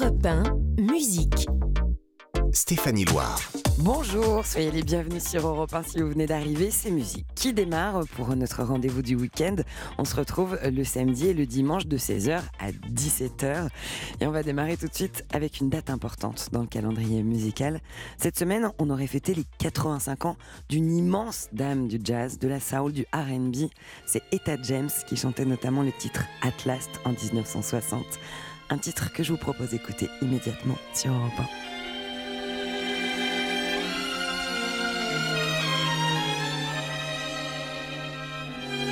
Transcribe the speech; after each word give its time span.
Europe 0.00 0.26
1, 0.26 0.42
musique. 0.80 1.46
Stéphanie 2.52 3.04
Loire. 3.04 3.40
Bonjour, 3.78 4.44
soyez 4.46 4.70
les 4.70 4.82
bienvenus 4.82 5.24
sur 5.24 5.46
Europe 5.46 5.72
1 5.72 5.82
si 5.82 6.00
vous 6.00 6.08
venez 6.08 6.26
d'arriver. 6.26 6.70
C'est 6.70 6.90
musique 6.90 7.26
qui 7.34 7.52
démarre 7.52 8.04
pour 8.14 8.34
notre 8.36 8.62
rendez-vous 8.62 9.02
du 9.02 9.16
week-end. 9.16 9.56
On 9.96 10.04
se 10.04 10.14
retrouve 10.14 10.58
le 10.62 10.84
samedi 10.84 11.28
et 11.28 11.34
le 11.34 11.46
dimanche 11.46 11.86
de 11.86 11.96
16h 11.96 12.40
à 12.60 12.70
17h. 12.70 13.68
Et 14.20 14.26
on 14.26 14.30
va 14.30 14.42
démarrer 14.42 14.76
tout 14.76 14.86
de 14.86 14.94
suite 14.94 15.24
avec 15.32 15.60
une 15.60 15.68
date 15.68 15.90
importante 15.90 16.48
dans 16.52 16.60
le 16.60 16.66
calendrier 16.66 17.22
musical. 17.22 17.80
Cette 18.18 18.38
semaine, 18.38 18.70
on 18.78 18.90
aurait 18.90 19.06
fêté 19.06 19.34
les 19.34 19.44
85 19.58 20.26
ans 20.26 20.36
d'une 20.68 20.92
immense 20.92 21.48
dame 21.52 21.88
du 21.88 21.98
jazz, 22.02 22.38
de 22.38 22.46
la 22.46 22.60
soul, 22.60 22.92
du 22.92 23.06
RB. 23.12 23.68
C'est 24.06 24.22
Etta 24.32 24.56
James 24.62 24.90
qui 25.08 25.16
chantait 25.16 25.44
notamment 25.44 25.82
le 25.82 25.92
titre 25.92 26.24
At 26.42 26.66
Last 26.66 26.90
en 27.04 27.10
1960. 27.10 28.04
Un 28.70 28.76
titre 28.76 29.10
que 29.12 29.22
je 29.22 29.32
vous 29.32 29.38
propose 29.38 29.70
d'écouter 29.70 30.10
immédiatement 30.20 30.76
sur 30.92 31.10
Europe 31.10 31.32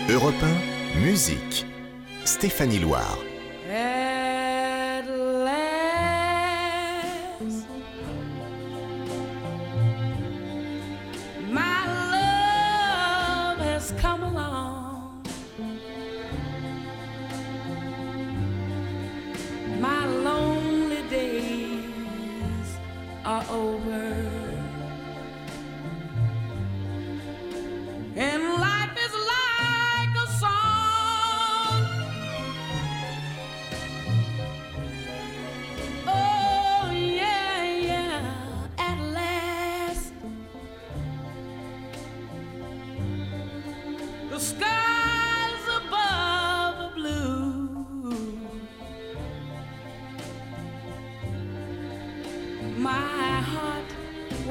1. 0.08 0.12
Europe 0.14 0.34
1, 0.96 1.00
musique. 1.00 1.66
Stéphanie 2.24 2.78
Loire. 2.78 3.18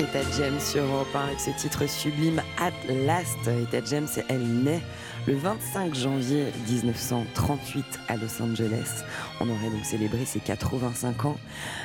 Etta 0.00 0.20
James 0.38 0.60
Europe 0.76 1.14
1 1.14 1.18
avec 1.26 1.40
ce 1.40 1.50
titre 1.50 1.86
sublime 1.86 2.40
At 2.58 2.72
Last. 2.88 3.36
Etta 3.46 3.84
James, 3.84 4.08
elle 4.30 4.62
naît 4.62 4.80
le 5.26 5.34
25 5.34 5.94
janvier 5.94 6.46
1938 6.70 7.84
à 8.08 8.16
Los 8.16 8.40
Angeles. 8.40 9.04
On 9.40 9.50
aurait 9.50 9.68
donc 9.68 9.84
célébré 9.84 10.24
ses 10.24 10.40
85 10.40 11.26
ans. 11.26 11.36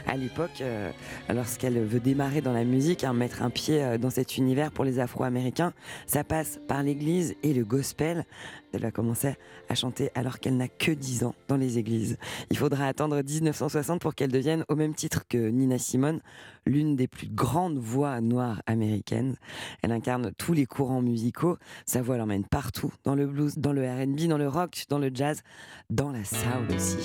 À 0.08 0.16
l'époque, 0.16 0.62
euh, 0.62 0.92
lorsqu'elle 1.28 1.78
veut 1.84 2.00
démarrer 2.00 2.40
dans 2.40 2.54
la 2.54 2.64
musique, 2.64 3.04
hein, 3.04 3.12
mettre 3.12 3.44
un 3.44 3.50
pied 3.50 3.84
euh, 3.84 3.98
dans 3.98 4.10
cet 4.10 4.38
univers 4.38 4.72
pour 4.72 4.86
les 4.86 5.02
Afro-Américains, 5.02 5.74
ça 6.08 6.24
passe 6.24 6.62
par 6.70 6.84
l'église 6.84 7.36
et 7.44 7.54
le 7.54 7.66
gospel. 7.66 8.26
Elle 8.76 8.82
va 8.82 8.92
commencer 8.92 9.36
à 9.70 9.76
chanter 9.76 10.12
alors 10.16 10.40
qu'elle 10.40 10.58
n'a 10.58 10.68
que 10.68 10.92
10 10.92 11.24
ans 11.24 11.36
dans 11.48 11.56
les 11.56 11.78
églises. 11.78 12.18
Il 12.50 12.58
faudra 12.58 12.88
attendre 12.88 13.22
1960 13.22 14.02
pour 14.02 14.16
qu'elle 14.16 14.32
devienne, 14.32 14.66
au 14.68 14.76
même 14.76 14.94
titre 14.94 15.24
que 15.28 15.38
Nina 15.38 15.78
Simone, 15.78 16.20
l'une 16.66 16.96
des 16.96 17.08
plus 17.08 17.30
grandes 17.30 17.78
voix 17.78 18.20
noires 18.20 18.62
américaines. 18.66 19.38
Elle 19.82 19.94
incarne 19.94 20.32
tous 20.38 20.54
les 20.54 20.66
courants 20.66 21.02
musicaux. 21.02 21.58
Sa 21.86 22.02
voix 22.02 22.18
l'emmène 22.18 22.44
partout, 22.44 22.92
dans 23.06 23.16
le 23.16 23.28
blues, 23.28 23.58
dans 23.58 23.74
le 23.74 23.90
RB, 23.90 24.28
dans 24.28 24.38
le 24.38 24.50
rock, 24.50 24.84
dans 24.90 25.00
le 25.00 25.10
jazz, 25.14 25.42
dans 25.90 26.12
la 26.12 26.24
soul 26.24 26.76
aussi. 26.76 26.98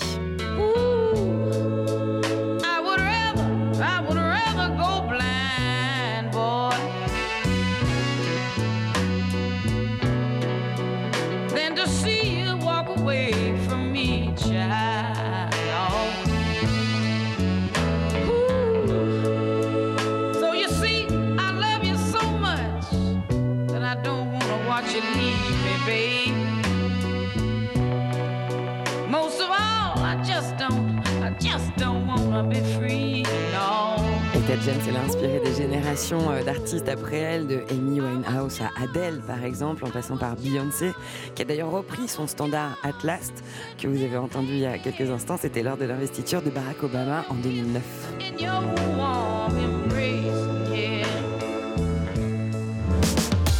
James, 34.65 34.81
elle 34.89 34.97
a 34.97 35.05
inspiré 35.05 35.41
des 35.41 35.55
générations 35.55 36.31
euh, 36.31 36.43
d'artistes 36.43 36.89
après 36.89 37.17
elle, 37.17 37.47
de 37.47 37.63
Amy 37.71 38.01
Winehouse 38.01 38.61
à 38.61 38.83
Adele 38.83 39.23
par 39.27 39.43
exemple, 39.43 39.85
en 39.87 39.91
passant 39.91 40.19
par 40.19 40.37
Beyoncé, 40.37 40.93
qui 41.35 41.43
a 41.43 41.45
d'ailleurs 41.47 41.71
repris 41.71 42.09
son 42.09 42.27
standard 42.27 42.77
At 42.83 43.05
Last, 43.05 43.33
que 43.79 43.89
vous 43.89 44.03
avez 44.03 44.19
entendu 44.19 44.53
il 44.53 44.59
y 44.59 44.67
a 44.67 44.77
quelques 44.77 45.09
instants, 45.11 45.39
c'était 45.41 45.63
lors 45.63 45.79
de 45.79 45.87
l'investiture 45.87 46.43
de 46.43 46.51
Barack 46.51 46.83
Obama 46.83 47.25
en 47.31 47.37
2009. 47.37 47.83
In 48.21 48.43
your 48.43 48.63
warm 48.99 49.57
embrace, 49.57 50.71
yeah. 50.71 51.07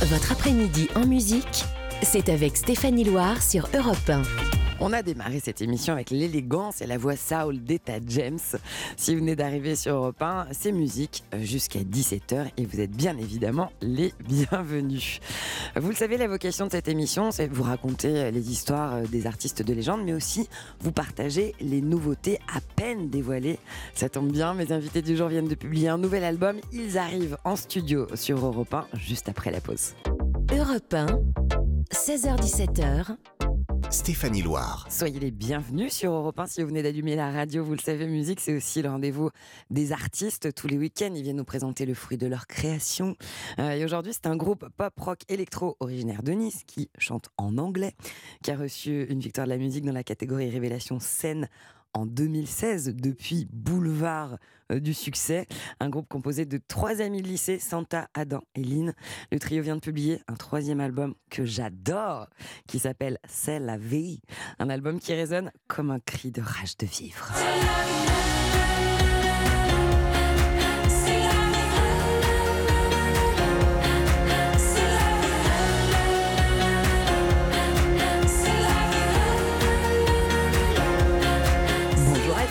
Votre 0.03 0.33
après-midi 0.33 0.89
en 0.97 1.07
musique, 1.07 1.65
c'est 2.03 2.29
avec 2.29 2.57
Stéphanie 2.59 3.05
Loire 3.05 3.43
sur 3.43 3.69
Europe 3.75 3.97
1. 4.09 4.50
On 4.83 4.95
a 4.95 5.03
démarré 5.03 5.41
cette 5.41 5.61
émission 5.61 5.93
avec 5.93 6.09
l'élégance 6.09 6.81
et 6.81 6.87
la 6.87 6.97
voix 6.97 7.15
soul 7.15 7.63
d'Etta 7.63 7.99
James. 8.07 8.39
Si 8.97 9.13
vous 9.15 9.21
venez 9.21 9.37
d'arriver 9.37 9.77
sur 9.77 9.95
Europe 9.95 10.23
1, 10.23 10.47
c'est 10.53 10.73
musique 10.73 11.23
euh, 11.35 11.43
jusqu'à 11.43 11.81
17h 11.81 12.47
et 12.57 12.65
vous 12.65 12.81
êtes 12.81 12.91
bien 12.91 13.19
évidemment 13.19 13.73
les 13.83 14.15
bienvenus. 14.27 15.21
Vous 15.77 15.91
le 15.91 15.95
savez, 15.95 16.17
la 16.17 16.29
vocation 16.29 16.67
de 16.67 16.71
cette 16.71 16.89
émission, 16.89 17.31
c'est 17.31 17.47
vous 17.47 17.63
raconter 17.63 18.31
les 18.31 18.51
histoires 18.51 18.95
euh, 18.95 19.03
des 19.03 19.27
artistes 19.27 19.63
de 19.63 19.75
légende, 19.75 20.03
mais 20.03 20.15
aussi 20.15 20.49
vous 20.81 20.93
partager 20.93 21.55
les 21.61 21.83
nouveautés 21.83 22.39
à 22.51 22.63
peine 22.77 23.11
dévoilées. 23.11 23.59
Ça 23.95 24.09
tombe 24.09 24.33
bien, 24.33 24.55
mes 24.55 24.73
invités 24.73 25.03
du 25.03 25.15
jour 25.15 25.29
viennent 25.29 25.49
de 25.49 25.55
publier 25.55 25.89
un 25.89 25.99
nouvel 25.99 26.25
album. 26.25 26.57
Ils 26.73 26.97
arrivent 26.97 27.37
en 27.45 27.57
studio 27.57 28.07
sur 28.15 28.47
Europe 28.47 28.73
1 28.73 28.87
juste 28.95 29.29
après 29.29 29.51
la 29.51 29.61
pause. 29.61 29.93
Europe 30.51 30.95
1, 30.95 31.07
16h17h, 31.93 33.17
Stéphanie 33.91 34.43
Loire. 34.43 34.87
Soyez 34.89 35.19
les 35.19 35.33
bienvenus 35.33 35.93
sur 35.93 36.13
Europe 36.13 36.39
1. 36.39 36.47
Si 36.47 36.63
vous 36.63 36.69
venez 36.69 36.83
d'allumer 36.83 37.17
la 37.17 37.33
radio, 37.33 37.65
vous 37.65 37.73
le 37.73 37.81
savez, 37.81 38.07
musique, 38.07 38.39
c'est 38.39 38.55
aussi 38.55 38.83
le 38.83 38.89
rendez-vous 38.89 39.31
des 39.71 39.91
artistes. 39.91 40.55
Tous 40.55 40.69
les 40.69 40.79
week-ends, 40.79 41.11
ils 41.13 41.25
viennent 41.25 41.39
nous 41.39 41.45
présenter 41.45 41.87
le 41.87 41.95
fruit 41.95 42.17
de 42.17 42.29
leur 42.29 42.47
création. 42.47 43.17
Euh, 43.59 43.73
et 43.73 43.85
aujourd'hui, 43.85 44.13
c'est 44.13 44.29
un 44.29 44.37
groupe 44.37 44.69
pop-rock 44.77 45.23
électro 45.29 45.77
originaire 45.81 46.23
de 46.23 46.31
Nice 46.31 46.63
qui 46.69 46.89
chante 46.99 47.31
en 47.37 47.59
anglais, 47.59 47.95
qui 48.45 48.53
a 48.53 48.57
reçu 48.57 49.07
une 49.11 49.19
victoire 49.19 49.49
de 49.49 49.51
la 49.53 49.59
musique 49.59 49.85
dans 49.85 49.93
la 49.93 50.05
catégorie 50.05 50.51
Révélation 50.51 51.01
scène 51.01 51.49
en 51.95 52.07
2016 52.07 52.95
depuis 52.97 53.49
Boulevard 53.53 54.39
euh, 54.71 54.81
du 54.81 54.95
Succès, 54.95 55.47
un 55.81 55.89
groupe 55.89 56.09
composé 56.09 56.45
de 56.45 56.61
trois 56.69 57.01
amis 57.01 57.23
de 57.23 57.29
lycée, 57.29 57.59
Santa, 57.59 58.09
Adam 58.15 58.43
et 58.55 58.63
Lynn. 58.63 58.95
Le 59.33 59.39
trio 59.39 59.63
vient 59.63 59.77
de 59.77 59.81
publier 59.81 60.21
un 60.29 60.35
troisième 60.35 60.81
album 60.81 61.15
que 61.31 61.45
j'adore, 61.45 62.29
qui 62.67 62.79
s'appelle 62.79 63.19
C'est 63.29 63.59
la 63.59 63.77
vie, 63.77 64.21
un 64.59 64.71
album 64.71 65.01
qui 65.01 65.15
résonne 65.15 65.51
comme 65.69 65.91
un 65.91 66.01
cri 66.01 66.31
de 66.31 66.43
rage 66.43 66.77
de 66.77 66.87
vivre. 66.87 67.33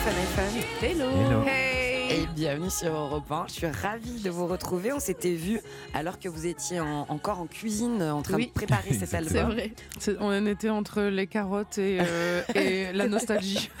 Bonjour 0.02 0.16
iPhone 0.16 0.22
iPhone 0.22 0.62
Hello. 0.80 1.79
Et 2.10 2.26
bienvenue 2.34 2.70
sur 2.70 2.92
Europe 2.92 3.30
1. 3.30 3.44
Je 3.48 3.52
suis 3.52 3.66
ravie 3.66 4.20
de 4.20 4.30
vous 4.30 4.46
retrouver. 4.46 4.92
On 4.92 4.98
s'était 4.98 5.34
vu 5.34 5.60
alors 5.94 6.18
que 6.18 6.28
vous 6.28 6.46
étiez 6.46 6.80
en- 6.80 7.06
encore 7.08 7.40
en 7.40 7.46
cuisine 7.46 8.02
en 8.02 8.22
train 8.22 8.34
Oui. 8.36 8.46
de 8.48 8.52
préparer 8.52 8.92
cet 8.94 9.10
C'est 9.10 9.16
album. 9.16 9.52
vrai. 9.52 9.72
C'est- 9.98 10.16
On 10.20 10.44
était 10.46 10.70
entre 10.70 11.02
les 11.02 11.26
carottes 11.26 11.78
et, 11.78 11.98
euh, 12.00 12.42
et 12.54 12.92
la 12.92 13.06
nostalgie. 13.08 13.70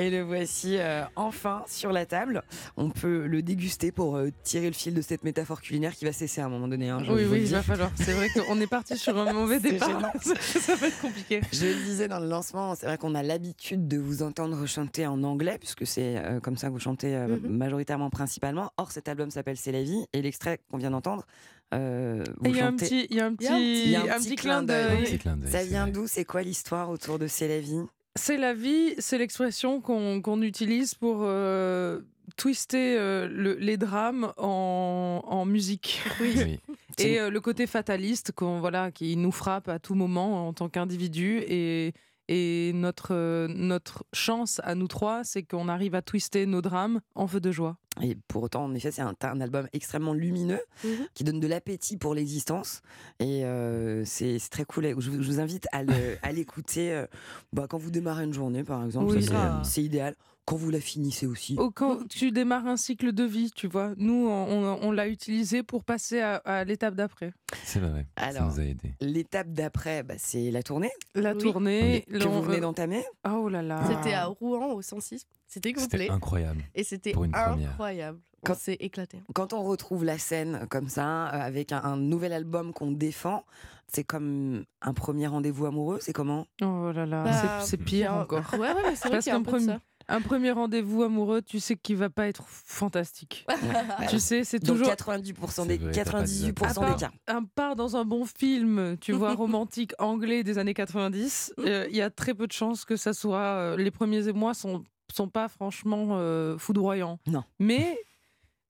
Et 0.00 0.10
le 0.10 0.22
voici 0.22 0.76
euh, 0.78 1.02
enfin 1.16 1.64
sur 1.66 1.90
la 1.90 2.06
table. 2.06 2.44
On 2.76 2.88
peut 2.88 3.26
le 3.26 3.42
déguster 3.42 3.90
pour 3.90 4.14
euh, 4.16 4.28
tirer 4.44 4.66
le 4.68 4.72
fil 4.72 4.94
de 4.94 5.02
cette 5.02 5.24
métaphore 5.24 5.60
culinaire 5.60 5.92
qui 5.92 6.04
va 6.04 6.12
cesser 6.12 6.40
à 6.40 6.44
un 6.46 6.48
moment 6.48 6.68
donné. 6.68 6.88
hein, 6.88 7.02
Oui, 7.10 7.24
oui, 7.28 7.40
il 7.42 7.50
va 7.50 7.62
falloir. 7.64 7.90
C'est 7.96 8.12
vrai 8.12 8.28
qu'on 8.28 8.60
est 8.60 8.68
parti 8.68 8.96
sur 8.96 9.18
un 9.18 9.32
mauvais 9.32 9.58
départ. 9.58 10.12
Ça 10.22 10.76
va 10.76 10.86
être 10.86 11.00
compliqué. 11.00 11.40
Je 11.52 11.66
le 11.66 11.74
disais 11.82 12.06
dans 12.06 12.20
le 12.20 12.28
lancement, 12.28 12.76
c'est 12.76 12.86
vrai 12.86 12.96
qu'on 12.96 13.16
a 13.16 13.24
l'habitude 13.24 13.88
de 13.88 13.98
vous 13.98 14.22
entendre 14.22 14.64
chanter 14.66 15.04
en 15.04 15.20
anglais, 15.24 15.56
puisque 15.58 15.84
c'est 15.84 16.14
comme 16.44 16.56
ça 16.56 16.68
que 16.68 16.74
vous 16.74 16.78
chantez 16.78 17.16
Mhm. 17.42 17.56
majoritairement, 17.56 18.10
principalement. 18.10 18.70
Or, 18.76 18.90
cet 18.92 19.08
album 19.08 19.30
s'appelle 19.30 19.56
C'est 19.56 19.72
la 19.72 19.82
vie, 19.82 20.04
et 20.12 20.22
l'extrait 20.22 20.60
qu'on 20.70 20.78
vient 20.78 20.90
d'entendre, 20.90 21.26
euh, 21.74 22.24
Il 22.44 22.56
y 22.56 22.60
a 22.60 22.66
un 22.66 22.70
chantez- 22.70 22.84
petit, 22.86 23.06
il 23.10 23.16
y 23.16 23.20
a 23.20 23.26
un 23.26 23.34
Il 23.38 23.44
y 23.44 23.48
a 23.48 23.52
un 23.52 23.58
petit, 23.58 23.82
Il 23.84 23.90
y 23.90 23.96
a 23.96 24.14
un 24.14 24.18
petit 24.18 24.36
clin 24.36 24.62
d'œil. 24.62 25.18
Ça 25.46 25.58
c'est 25.60 25.66
vient 25.66 25.86
d'où? 25.86 26.06
C'est 26.06 26.24
quoi 26.24 26.42
l'histoire 26.42 26.90
autour 26.90 27.18
de 27.18 27.26
C'est 27.26 27.48
la 27.48 27.60
vie? 27.60 27.82
C'est 28.16 28.36
la 28.38 28.52
vie, 28.54 28.94
c'est 28.98 29.18
l'expression 29.18 29.80
qu'on 29.80 30.42
utilise 30.42 30.94
pour 30.94 31.18
euh, 31.22 32.00
twister 32.36 32.96
euh, 32.98 33.28
le- 33.30 33.54
les 33.56 33.76
drames 33.76 34.32
en, 34.38 35.22
en 35.24 35.44
musique. 35.44 36.00
Oui. 36.20 36.58
Et 37.00 37.20
euh, 37.20 37.30
le 37.30 37.40
côté 37.40 37.68
fataliste 37.68 38.32
qu'on 38.32 38.58
voilà, 38.58 38.90
qui 38.90 39.16
nous 39.16 39.30
frappe 39.30 39.68
à 39.68 39.78
tout 39.78 39.94
moment 39.94 40.48
en 40.48 40.52
tant 40.52 40.68
qu'individu. 40.68 41.38
Et, 41.46 41.92
et 42.28 42.72
notre, 42.74 43.14
euh, 43.14 43.48
notre 43.48 44.04
chance 44.12 44.60
à 44.64 44.74
nous 44.74 44.88
trois, 44.88 45.24
c'est 45.24 45.42
qu'on 45.42 45.68
arrive 45.68 45.94
à 45.94 46.02
twister 46.02 46.46
nos 46.46 46.60
drames 46.62 47.00
en 47.14 47.26
feu 47.26 47.40
de 47.40 47.50
joie. 47.50 47.76
Et 48.02 48.16
pour 48.28 48.42
autant, 48.44 48.64
en 48.64 48.74
effet, 48.74 48.90
c'est 48.92 49.02
un, 49.02 49.14
un 49.22 49.40
album 49.40 49.66
extrêmement 49.72 50.12
lumineux 50.12 50.60
Mhm. 50.84 50.90
qui 51.14 51.24
donne 51.24 51.40
de 51.40 51.46
l'appétit 51.48 51.96
pour 51.96 52.14
l'existence. 52.14 52.80
Et 53.18 53.44
euh, 53.44 54.04
c'est 54.04 54.38
très 54.50 54.64
cool. 54.64 54.94
Je, 54.98 55.10
vous- 55.10 55.22
je 55.22 55.26
vous 55.28 55.40
invite 55.40 55.66
à 55.72 55.82
le- 55.82 56.16
à 56.22 56.30
l'écouter 56.32 56.92
euh, 56.92 57.06
bah, 57.52 57.66
quand 57.68 57.78
vous 57.78 57.90
démarrez 57.90 58.24
une 58.24 58.34
journée, 58.34 58.62
par 58.62 58.84
exemple. 58.84 59.12
Oui. 59.16 59.26
C'est 59.64 59.82
idéal. 59.82 60.14
Quand 60.48 60.56
vous 60.56 60.70
la 60.70 60.80
finissez 60.80 61.26
aussi. 61.26 61.56
Oh, 61.58 61.70
quand 61.74 62.08
tu 62.08 62.32
démarres 62.32 62.66
un 62.66 62.78
cycle 62.78 63.12
de 63.12 63.22
vie, 63.24 63.50
tu 63.54 63.68
vois, 63.68 63.92
nous, 63.98 64.26
on, 64.28 64.46
on- 64.50 64.78
on 64.82 64.92
l'a 64.92 65.06
utilisé 65.06 65.62
pour 65.62 65.84
passer 65.84 66.20
à, 66.20 66.36
à 66.36 66.64
l'étape 66.64 66.94
d'après. 66.94 67.34
C'est 67.64 67.80
vrai. 67.80 68.06
ça 68.16 68.24
Alors, 68.24 68.44
nous 68.52 68.60
a 68.60 68.64
aidé. 68.64 68.94
L'étape 69.00 69.48
d'après, 69.52 70.02
bah, 70.02 70.14
c'est 70.16 70.50
la 70.50 70.62
tournée 70.62 70.90
La 71.14 71.34
Oui. 71.34 71.38
tournée. 71.42 72.04
que 72.10 72.16
l'on- 72.16 72.30
vous 72.30 72.42
venez 72.42 72.58
euh, 72.58 72.60
d'entamer. 72.62 73.04
Oh 73.30 73.50
là 73.50 73.60
là. 73.60 73.82
C'était 73.86 74.14
à 74.14 74.24
Rouen 74.26 74.72
au 74.72 74.80
106. 74.80 75.26
C'était 75.46 75.74
complet. 75.74 75.98
C'était 75.98 76.10
incroyable. 76.10 76.62
Et 76.74 76.82
c'était 76.84 77.14
incroyable. 77.34 78.18
Quand- 78.44 78.54
s'est 78.56 78.76
éclaté. 78.80 79.18
Quand 79.34 79.52
on 79.52 79.62
retrouve 79.64 80.04
la 80.04 80.16
scène 80.16 80.66
comme 80.70 80.88
ça, 80.88 81.26
euh, 81.26 81.40
avec 81.40 81.72
un, 81.72 81.82
un 81.82 81.96
nouvel 81.96 82.32
album 82.32 82.72
qu'on 82.72 82.92
défend, 82.92 83.44
c'est 83.88 84.04
comme 84.04 84.64
un 84.80 84.94
premier 84.94 85.26
rendez-vous 85.26 85.66
amoureux. 85.66 85.98
C'est 86.00 86.12
comment? 86.12 86.46
Oh 86.62 86.92
là 86.94 87.04
là. 87.04 87.24
Bah, 87.24 87.32
c'est- 87.60 87.70
c'est 87.70 87.76
pire 87.76 88.14
encore. 88.14 88.44
Ouais, 88.54 88.60
ouais, 88.60 88.74
mais 88.90 88.96
c'est 88.96 89.08
vrai 89.08 89.18
qu'il 89.18 89.30
y 89.30 89.34
a 89.34 89.36
un 89.36 89.42
peu 89.42 89.50
de 89.52 89.56
premier- 89.56 89.66
ça. 89.66 89.80
Un 90.10 90.20
premier 90.22 90.52
rendez-vous 90.52 91.02
amoureux, 91.02 91.42
tu 91.42 91.60
sais 91.60 91.76
qu'il 91.76 91.96
va 91.96 92.08
pas 92.08 92.26
être 92.28 92.42
fantastique. 92.46 93.46
tu 94.08 94.18
sais, 94.18 94.42
c'est 94.44 94.58
Dans 94.58 94.72
toujours. 94.72 94.88
90% 94.88 95.66
des 95.66 95.76
C'est 95.76 95.82
vrai, 95.84 95.92
t'as 95.92 96.04
pas 96.10 96.22
98% 96.24 96.84
À 96.84 96.90
des 96.94 97.00
cas. 97.00 97.10
un 97.26 97.44
part 97.44 97.76
dans 97.76 97.96
un 97.96 98.04
bon 98.04 98.24
film, 98.24 98.96
tu 99.00 99.12
vois, 99.12 99.34
romantique 99.34 99.92
anglais 99.98 100.42
des 100.44 100.56
années 100.58 100.72
90, 100.74 101.52
euh, 101.58 101.86
il 101.90 101.96
y 101.96 102.00
a 102.00 102.08
très 102.10 102.32
peu 102.34 102.46
de 102.46 102.52
chances 102.52 102.84
que 102.84 102.96
ça 102.96 103.12
soit. 103.12 103.38
euh, 103.38 103.76
les 103.76 103.90
premiers 103.90 104.28
émois 104.28 104.54
sont 104.54 104.82
sont 105.14 105.28
pas 105.28 105.48
franchement 105.48 106.08
euh, 106.18 106.58
foudroyants. 106.58 107.18
Non. 107.26 107.42
Mais 107.58 107.98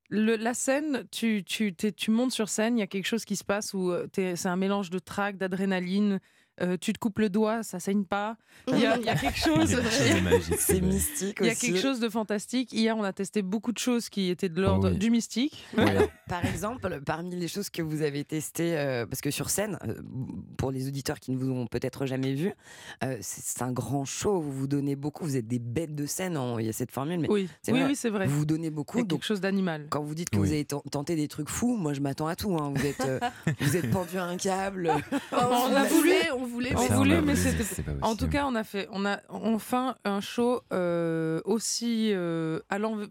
le- 0.08 0.36
la 0.36 0.54
scène, 0.54 1.04
tu, 1.10 1.42
tu, 1.44 1.74
tu 1.74 2.10
montes 2.10 2.30
sur 2.32 2.48
scène, 2.48 2.76
il 2.78 2.80
y 2.80 2.84
a 2.84 2.86
quelque 2.86 3.06
chose 3.06 3.24
qui 3.24 3.36
se 3.36 3.44
passe 3.44 3.74
où 3.74 3.92
c'est 4.14 4.46
un 4.46 4.56
mélange 4.56 4.90
de 4.90 4.98
trac, 4.98 5.36
d'adrénaline. 5.36 6.20
Euh, 6.60 6.76
tu 6.80 6.92
te 6.92 6.98
coupes 6.98 7.18
le 7.18 7.28
doigt, 7.30 7.62
ça 7.62 7.80
saigne 7.80 8.04
pas. 8.04 8.36
Il 8.68 8.78
y 8.78 8.86
a, 8.86 8.96
il 8.98 9.04
y 9.04 9.08
a 9.08 9.14
quelque 9.16 9.38
chose. 9.38 9.76
C'est 10.58 10.80
mystique 10.80 11.38
Il 11.40 11.46
y 11.46 11.50
a 11.50 11.54
quelque 11.54 11.78
chose 11.80 12.00
de 12.00 12.08
fantastique. 12.08 12.72
Hier, 12.72 12.96
on 12.96 13.02
a 13.04 13.12
testé 13.12 13.42
beaucoup 13.42 13.72
de 13.72 13.78
choses 13.78 14.08
qui 14.08 14.30
étaient 14.30 14.48
de 14.48 14.60
l'ordre 14.60 14.90
oui. 14.90 14.98
du 14.98 15.10
mystique. 15.10 15.64
Alors, 15.76 16.08
par 16.28 16.44
exemple, 16.44 17.00
parmi 17.04 17.36
les 17.36 17.48
choses 17.48 17.70
que 17.70 17.82
vous 17.82 18.02
avez 18.02 18.24
testées, 18.24 18.76
euh, 18.76 19.06
parce 19.06 19.20
que 19.20 19.30
sur 19.30 19.50
scène, 19.50 19.78
euh, 19.86 19.94
pour 20.56 20.70
les 20.70 20.88
auditeurs 20.88 21.20
qui 21.20 21.30
ne 21.32 21.38
vous 21.38 21.50
ont 21.50 21.66
peut-être 21.66 22.06
jamais 22.06 22.34
vu, 22.34 22.52
euh, 23.04 23.16
c'est 23.20 23.62
un 23.62 23.72
grand 23.72 24.04
show. 24.04 24.40
Vous 24.40 24.52
vous 24.52 24.66
donnez 24.66 24.96
beaucoup. 24.96 25.24
Vous 25.24 25.36
êtes 25.36 25.46
des 25.48 25.58
bêtes 25.58 25.94
de 25.94 26.06
scène. 26.06 26.36
en- 26.36 26.58
Il 26.58 26.66
y 26.66 26.68
a 26.68 26.72
cette 26.72 26.90
formule, 26.90 27.20
mais 27.20 27.28
Oui, 27.30 27.48
C'est 27.62 27.72
oui, 27.72 27.80
vrai. 27.80 27.92
oui, 28.04 28.10
vrai. 28.10 28.26
vous 28.26 28.38
vous 28.40 28.46
donnez 28.46 28.66
Il 28.68 28.70
y 28.70 28.74
beaucoup. 28.74 28.98
a 28.98 29.02
Donc, 29.02 29.20
quelque 29.20 29.26
chose 29.26 29.40
d'animal. 29.40 29.86
quand 29.90 30.02
vous 30.02 30.14
dites 30.14 30.30
que 30.30 30.38
Oui. 30.38 30.46
vous 30.48 30.52
avez 30.52 30.64
ten- 30.64 30.80
tenté 30.90 31.16
des 31.16 31.28
trucs 31.28 31.48
fous, 31.48 31.76
moi 31.76 31.92
je 31.92 32.00
m'attends 32.00 32.26
à 32.26 32.36
tout. 32.36 32.56
hein. 32.58 32.72
Vous 32.74 32.84
êtes, 32.86 33.00
euh, 33.00 33.20
vous 33.60 33.76
êtes 33.76 33.90
pendu 33.90 34.18
à 34.18 34.24
un 34.24 34.36
câble. 34.36 34.92
on 35.32 35.36
a 35.76 35.84
voulu- 35.84 36.12
on 36.36 36.44
voulait, 36.48 36.74
on 36.76 36.96
voulait, 36.96 37.20
mais 37.22 37.36
c'était- 37.36 37.64
En 38.02 38.16
tout 38.16 38.28
cas, 38.28 38.46
on 38.46 38.54
a 38.54 38.64
fait, 38.64 38.88
on 38.92 39.06
a 39.06 39.20
enfin 39.28 39.94
un 40.04 40.20
show 40.20 40.60
euh, 40.72 41.40
aussi 41.44 42.10
euh, 42.12 42.60
à 42.68 42.78
l'env- 42.78 43.08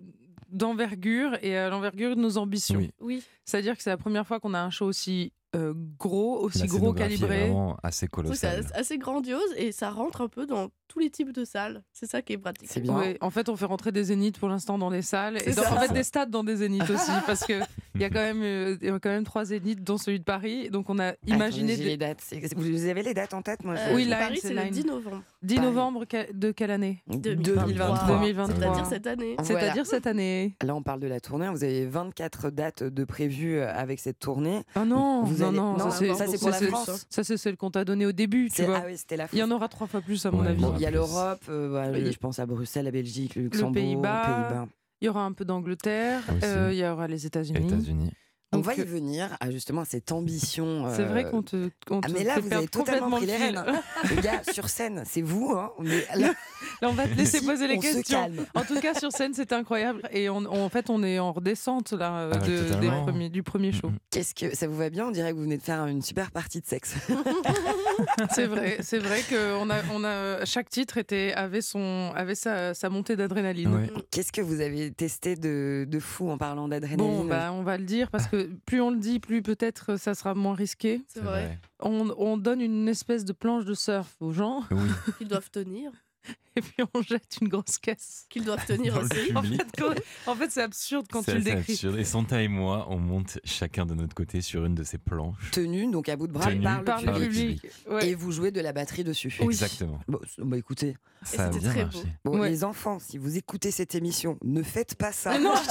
d'envergure 0.49 1.37
et 1.41 1.57
à 1.57 1.69
l'envergure 1.69 2.15
de 2.15 2.21
nos 2.21 2.37
ambitions. 2.37 2.79
Oui. 2.79 2.91
Oui. 3.01 3.23
C'est-à-dire 3.45 3.75
que 3.77 3.83
c'est 3.83 3.89
la 3.89 3.97
première 3.97 4.25
fois 4.25 4.39
qu'on 4.39 4.53
a 4.53 4.59
un 4.61 4.69
show 4.69 4.85
aussi 4.85 5.33
euh, 5.55 5.73
gros, 5.97 6.39
aussi 6.41 6.59
La 6.59 6.67
gros 6.67 6.77
scénographie 6.79 7.13
est 7.13 7.17
calibré. 7.19 7.39
vraiment 7.47 7.77
assez 7.81 8.05
Oui, 8.05 8.09
colossale. 8.09 8.65
c'est 8.67 8.75
assez 8.75 8.97
grandiose 8.97 9.41
et 9.55 9.71
ça 9.71 9.89
rentre 9.91 10.21
un 10.21 10.27
peu 10.27 10.45
dans 10.45 10.69
tous 10.87 10.99
les 10.99 11.09
types 11.09 11.31
de 11.31 11.45
salles. 11.45 11.83
C'est 11.93 12.09
ça 12.09 12.21
qui 12.21 12.33
est 12.33 12.37
pratique. 12.37 12.69
C'est 12.71 12.79
bien. 12.81 12.95
Ouais, 12.97 13.17
en 13.21 13.29
fait, 13.29 13.49
on 13.49 13.55
fait 13.55 13.65
rentrer 13.65 13.91
des 13.91 14.05
zéniths 14.05 14.37
pour 14.39 14.49
l'instant 14.49 14.77
dans 14.77 14.89
les 14.89 15.01
salles 15.01 15.37
et 15.45 15.51
dans- 15.53 15.63
ça. 15.63 15.73
en 15.73 15.79
fait 15.79 15.93
des 15.93 16.03
stades 16.03 16.29
dans 16.29 16.43
des 16.43 16.57
zéniths 16.57 16.89
aussi 16.89 17.11
parce 17.25 17.45
que 17.45 17.53
il 17.95 18.01
y 18.01 18.05
a 18.05 18.09
quand 18.09 18.15
même 18.21 18.41
euh, 18.43 18.77
il 18.81 18.87
y 18.87 18.91
a 18.91 18.99
quand 18.99 19.09
même 19.09 19.23
trois 19.23 19.45
zéniths 19.45 19.83
dont 19.83 19.97
celui 19.97 20.19
de 20.19 20.23
Paris. 20.23 20.69
Donc 20.69 20.89
on 20.89 20.99
a 20.99 21.13
imaginé 21.25 21.75
des- 21.77 21.83
les 21.83 21.97
dates. 21.97 22.21
Vous 22.55 22.85
avez 22.85 23.03
les 23.03 23.13
dates 23.13 23.33
en 23.33 23.41
tête 23.41 23.63
moi 23.63 23.75
Euh, 23.77 23.95
Oui, 23.95 24.05
de 24.05 24.09
Line, 24.09 24.19
Paris, 24.19 24.39
c'est 24.41 24.47
c'est 24.49 24.53
le 24.53 24.61
Line. 24.61 24.71
10 24.73 24.85
novembre 24.85 25.23
10 25.43 25.55
Paris. 25.55 25.67
novembre 25.67 26.05
de 26.33 26.51
quelle 26.51 26.71
année 26.71 27.03
2023. 27.07 28.07
2023. 28.19 28.55
C'est-à-dire 28.55 28.85
cette 28.85 29.07
année. 29.07 29.35
Voilà. 29.37 29.59
C'est-à-dire 29.61 29.85
cette 29.85 30.07
année. 30.07 30.55
Là, 30.63 30.75
on 30.75 30.81
parle 30.83 30.99
de 30.99 31.07
la 31.07 31.19
tournée. 31.19 31.47
Vous 31.49 31.63
avez 31.63 31.85
24 31.85 32.49
dates 32.49 32.83
de 32.83 33.03
prévues 33.03 33.59
euh, 33.59 33.71
avec 33.73 33.99
cette 33.99 34.19
tournée. 34.19 34.61
Ah 34.75 34.85
non, 34.85 35.23
Vous 35.23 35.37
non, 35.43 35.47
allez- 35.49 35.57
non, 35.57 35.77
non, 35.77 35.91
ça 35.91 35.97
c'est 35.97 36.13
ça, 36.13 36.27
c'est 36.27 36.37
pour 36.39 36.49
la 36.49 36.57
c'est- 36.57 36.67
France. 36.67 37.05
Ça 37.09 37.23
c'est 37.23 37.37
celle 37.37 37.57
qu'on 37.57 37.71
t'a 37.71 37.83
donnée 37.85 38.05
au 38.05 38.11
début, 38.11 38.49
tu 38.49 38.63
vois. 38.63 38.79
Ah 38.79 38.83
oui, 38.87 38.97
c'était 38.97 39.17
la 39.17 39.27
Il 39.33 39.39
y 39.39 39.43
en 39.43 39.51
aura 39.51 39.67
trois 39.67 39.87
fois 39.87 40.01
plus 40.01 40.25
à 40.25 40.31
mon 40.31 40.41
Ouais, 40.41 40.49
avis. 40.49 40.61
Il 40.77 40.83
y 40.83 40.85
a 40.85 40.91
l'Europe, 40.91 41.41
euh, 41.49 42.11
je 42.11 42.17
pense 42.17 42.39
à 42.39 42.45
Bruxelles, 42.45 42.85
la 42.85 42.91
Belgique, 42.91 43.35
le 43.35 43.43
Luxembourg, 43.43 43.73
Pays-Bas. 43.73 44.21
Pays-Bas. 44.25 44.67
Il 45.01 45.05
y 45.05 45.09
aura 45.09 45.23
un 45.23 45.31
peu 45.33 45.45
d'Angleterre, 45.45 46.21
Aussi. 46.29 46.39
euh, 46.45 46.71
il 46.73 46.77
y 46.79 46.85
aura 46.85 47.07
les 47.07 47.25
États-Unis. 47.25 47.67
États-Unis. 47.67 48.11
On 48.53 48.57
Donc, 48.59 48.65
va 48.67 48.75
y 48.75 48.79
euh, 48.79 48.85
venir 48.85 49.35
à 49.41 49.51
justement 49.51 49.81
à 49.81 49.85
cette 49.85 50.09
ambition. 50.13 50.85
C'est 50.95 51.03
vrai 51.03 51.29
qu'on 51.29 51.43
te, 51.43 51.69
qu'on 51.85 51.99
Ah 52.01 52.07
mais 52.13 52.23
là 52.23 52.39
vous 52.39 52.51
avez 52.53 52.67
totalement 52.69 53.09
complètement 53.09 53.17
pris 53.17 53.25
les 53.25 53.37
le 53.37 53.59
rênes. 53.59 53.75
hein. 53.75 53.81
Les 54.09 54.21
gars 54.21 54.41
sur 54.53 54.69
scène, 54.69 55.03
c'est 55.05 55.21
vous. 55.21 55.51
Hein. 55.51 55.71
On 55.77 55.85
est 55.85 56.07
là, 56.15 56.29
Là, 56.81 56.89
on 56.89 56.93
va 56.93 57.03
te 57.07 57.13
laisser 57.15 57.37
ici, 57.39 57.45
poser 57.45 57.67
les 57.67 57.77
questions. 57.77 58.31
En 58.55 58.61
tout 58.63 58.79
cas, 58.79 58.93
sur 58.93 59.11
scène, 59.11 59.33
c'était 59.33 59.55
incroyable. 59.55 60.01
Et 60.11 60.29
on, 60.29 60.37
on- 60.37 60.63
en 60.63 60.69
fait, 60.69 60.89
on 60.89 61.03
est 61.03 61.19
en 61.19 61.33
redescente 61.33 61.91
là, 61.91 62.29
Ah 62.31 62.39
ouais, 62.39 62.47
de- 62.47 62.63
des 62.63 62.69
totalement. 62.69 63.03
premiers- 63.03 63.29
du 63.29 63.43
premier 63.43 63.71
show. 63.73 63.91
Qu'est-ce 64.11 64.33
que 64.33 64.55
ça 64.55 64.67
vous 64.67 64.77
va 64.77 64.89
bien? 64.89 65.07
On 65.07 65.11
dirait 65.11 65.31
que 65.31 65.35
vous 65.35 65.43
venez 65.43 65.57
de 65.57 65.61
faire 65.63 65.85
une 65.85 66.01
super 66.01 66.31
partie 66.31 66.61
de 66.61 66.65
sexe. 66.67 66.95
C'est 68.31 68.45
vrai, 68.45 68.77
c'est 68.81 68.99
vrai 68.99 69.21
que 69.21 69.55
on 69.55 69.69
a, 69.69 69.81
on 69.91 70.03
a, 70.03 70.45
chaque 70.45 70.69
titre 70.69 70.97
était, 70.97 71.33
avait, 71.33 71.61
son, 71.61 72.11
avait 72.15 72.35
sa, 72.35 72.73
sa 72.73 72.89
montée 72.89 73.15
d'adrénaline. 73.15 73.73
Ouais. 73.73 73.89
Qu'est-ce 74.11 74.31
que 74.31 74.41
vous 74.41 74.61
avez 74.61 74.91
testé 74.91 75.35
de, 75.35 75.85
de 75.87 75.99
fou 75.99 76.29
en 76.29 76.37
parlant 76.37 76.67
d'adrénaline? 76.67 76.97
Bon, 77.05 77.25
bah, 77.25 77.51
on 77.53 77.63
va 77.63 77.77
le 77.77 77.85
dire 77.85 78.09
parce 78.09 78.27
que 78.27 78.49
plus 78.65 78.81
on 78.81 78.91
le 78.91 78.97
dit, 78.97 79.19
plus 79.19 79.41
peut-être 79.41 79.97
ça 79.97 80.13
sera 80.13 80.33
moins 80.33 80.55
risqué. 80.55 81.01
C'est 81.07 81.21
vrai. 81.21 81.59
On, 81.79 82.09
on 82.17 82.37
donne 82.37 82.61
une 82.61 82.87
espèce 82.87 83.25
de 83.25 83.33
planche 83.33 83.65
de 83.65 83.73
surf 83.73 84.15
aux 84.19 84.31
gens 84.31 84.63
Oui. 84.71 84.89
Qu'ils 85.17 85.27
doivent 85.27 85.51
tenir. 85.51 85.91
et 86.55 86.61
puis 86.61 86.83
on 86.93 87.01
jette 87.01 87.37
une 87.41 87.47
grosse 87.49 87.77
caisse. 87.77 88.25
Qu'ils 88.29 88.43
doivent 88.45 88.65
tenir 88.65 88.97
aussi. 88.97 89.31
En 89.35 89.41
public. 89.41 89.61
fait, 89.77 90.03
en 90.27 90.35
fait, 90.35 90.51
c'est 90.51 90.61
absurde 90.63 91.05
quand 91.11 91.23
tu 91.23 91.33
le 91.33 91.41
décris. 91.41 91.73
absurde. 91.73 91.97
Et 91.97 92.03
Santa 92.03 92.41
et 92.41 92.47
moi, 92.47 92.87
on 92.89 92.97
monte 92.97 93.39
chacun 93.43 93.85
de 93.85 93.93
notre 93.93 94.15
côté 94.15 94.41
sur 94.41 94.65
une 94.65 94.75
de 94.75 94.83
ces 94.83 94.97
planches. 94.97 95.51
Tenu, 95.51 95.89
donc 95.91 96.09
à 96.09 96.15
bout 96.15 96.27
de 96.27 96.33
bras, 96.33 96.45
par 96.83 96.99
le 97.01 97.05
Par 97.05 97.15
public. 97.19 97.61
public. 97.61 97.65
ouais. 97.89 98.09
Et 98.09 98.15
vous 98.15 98.31
jouez 98.31 98.51
de 98.51 98.61
la 98.61 98.73
batterie 98.73 99.03
dessus. 99.03 99.33
Oui. 99.39 99.45
Exactement. 99.47 99.99
Bon, 100.07 100.19
bah, 100.39 100.57
écoutez, 100.57 100.97
Ça 101.23 101.43
a 101.43 101.51
c'était 101.51 101.59
bien 101.59 101.69
très 101.71 101.83
marché. 101.83 102.03
beau. 102.25 102.31
bon, 102.31 102.39
Ouais. 102.39 102.49
les 102.49 102.63
enfants, 102.63 102.97
si 102.99 103.17
vous 103.17 103.37
écoutez 103.37 103.71
cette 103.71 103.95
émission, 103.95 104.37
ne 104.43 104.63
faites 104.63 104.95
pas 104.95 105.11
ça. 105.11 105.37
Non. 105.39 105.53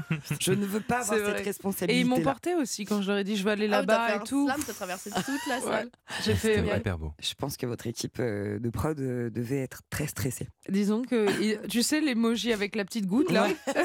Je 0.40 0.52
ne 0.52 0.64
veux 0.66 0.80
pas 0.80 1.00
avoir 1.00 1.18
C'est 1.18 1.24
cette 1.24 1.34
vrai. 1.34 1.42
responsabilité. 1.42 1.98
Et 1.98 2.00
ils 2.00 2.06
m'ont 2.08 2.20
porté 2.20 2.54
aussi 2.54 2.84
quand 2.84 3.02
je 3.02 3.08
leur 3.08 3.18
ai 3.18 3.24
dit 3.24 3.36
je 3.36 3.44
vais 3.44 3.50
aller 3.52 3.66
Ah 3.66 3.80
là-bas 3.80 4.08
fait 4.08 4.16
et 4.16 4.28
tout. 4.28 4.46
slam, 4.48 4.60
traversé 4.74 5.10
toute 5.10 5.26
la 5.48 5.56
Ouais. 5.58 5.60
salle. 5.62 5.90
J'ai 6.24 6.34
fait. 6.34 6.56
C'était 6.56 6.70
ouais. 6.70 6.78
hyper 6.78 6.98
beau. 6.98 7.12
Je 7.20 7.34
pense 7.34 7.56
que 7.56 7.66
votre 7.66 7.86
équipe 7.86 8.16
euh, 8.20 8.58
de 8.58 8.70
prod 8.70 8.98
euh, 8.98 9.30
devait 9.30 9.60
être 9.60 9.82
très 9.90 10.06
stressée. 10.06 10.48
Disons 10.68 11.02
que 11.02 11.66
tu 11.68 11.82
sais 11.82 12.00
l'emoji 12.00 12.52
avec 12.52 12.76
la 12.76 12.84
petite 12.84 13.06
goutte 13.06 13.30
là. 13.30 13.48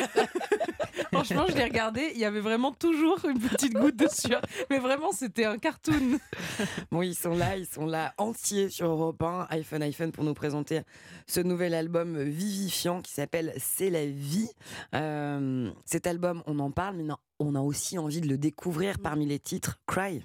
Franchement, 1.12 1.46
je 1.50 1.56
l'ai 1.56 1.64
regardé, 1.64 2.12
il 2.14 2.20
y 2.20 2.26
avait 2.26 2.40
vraiment 2.40 2.72
toujours 2.72 3.20
une 3.26 3.40
petite 3.40 3.74
goutte 3.74 3.96
de 3.96 4.08
sueur. 4.08 4.42
Mais 4.70 4.78
vraiment, 4.78 5.12
c'était 5.12 5.46
un 5.46 5.58
cartoon. 5.58 6.20
Bon, 6.92 7.02
ils 7.02 7.16
sont 7.16 7.36
là, 7.36 7.58
ils 7.58 7.66
sont 7.66 7.86
là 7.86 8.14
entiers 8.18 8.70
sur 8.70 8.88
Europe 8.88 9.22
1, 9.22 9.48
iPhone 9.52 9.82
iPhone, 9.84 10.12
pour 10.12 10.24
nous 10.24 10.34
présenter 10.34 10.82
ce 11.28 11.40
nouvel 11.40 11.74
album 11.74 12.22
vivifiant 12.22 13.02
qui 13.02 13.12
s'appelle 13.12 13.54
C'est 13.58 13.90
la 13.90 14.06
vie. 14.06 14.50
Euh, 14.96 15.72
cet 15.86 16.08
album, 16.08 16.44
on 16.48 16.60
en 16.60 16.72
parle, 16.72 16.98
mais 16.98 17.04
non, 17.04 17.18
on 17.40 17.56
a 17.56 17.62
aussi 17.62 17.98
envie 17.98 18.22
de 18.22 18.28
le 18.28 18.38
découvrir 18.38 19.00
parmi 19.00 19.26
les 19.26 19.40
titres 19.40 19.80
Cry. 19.88 20.22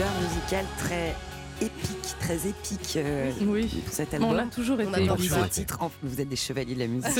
Couleur 0.00 0.20
musicale 0.22 0.64
très 0.78 1.14
épique, 1.60 2.14
très 2.20 2.48
épique 2.48 2.96
euh, 2.96 3.30
Oui. 3.42 3.68
cet 3.90 4.12
Mais 4.12 4.20
on 4.20 4.30
album. 4.30 4.36
l'a 4.36 4.46
toujours 4.46 4.78
On 4.78 4.94
été. 5.14 5.28
ça. 5.28 5.44
ce 5.44 5.50
titre, 5.50 5.78
vous 6.02 6.20
êtes 6.22 6.28
des 6.28 6.36
chevaliers 6.36 6.74
de 6.74 6.78
la 6.78 6.86
musique. 6.86 7.18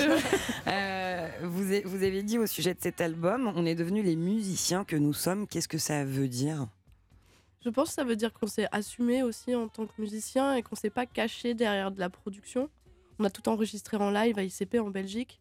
Euh, 0.66 1.28
vous, 1.42 1.74
a- 1.74 1.82
vous 1.84 2.02
avez 2.02 2.22
dit 2.22 2.38
au 2.38 2.46
sujet 2.46 2.72
de 2.72 2.80
cet 2.80 3.02
album, 3.02 3.52
on 3.54 3.66
est 3.66 3.74
devenus 3.74 4.02
les 4.02 4.16
musiciens 4.16 4.84
que 4.84 4.96
nous 4.96 5.12
sommes. 5.12 5.46
Qu'est-ce 5.46 5.68
que 5.68 5.76
ça 5.76 6.04
veut 6.06 6.28
dire? 6.28 6.68
Je 7.62 7.68
pense 7.68 7.88
que 7.88 7.94
ça 7.96 8.04
veut 8.04 8.16
dire 8.16 8.32
qu'on 8.32 8.46
s'est 8.46 8.68
assumé 8.72 9.22
aussi 9.22 9.54
en 9.54 9.68
tant 9.68 9.84
que 9.84 9.92
musicien 9.98 10.54
et 10.54 10.62
qu'on 10.62 10.76
s'est 10.76 10.88
pas 10.88 11.04
caché 11.04 11.52
derrière 11.52 11.90
de 11.90 12.00
la 12.00 12.08
production. 12.08 12.70
On 13.18 13.24
a 13.24 13.30
tout 13.30 13.46
enregistré 13.50 13.98
en 13.98 14.10
live 14.10 14.38
à 14.38 14.42
ICP 14.42 14.76
en 14.80 14.88
Belgique. 14.88 15.38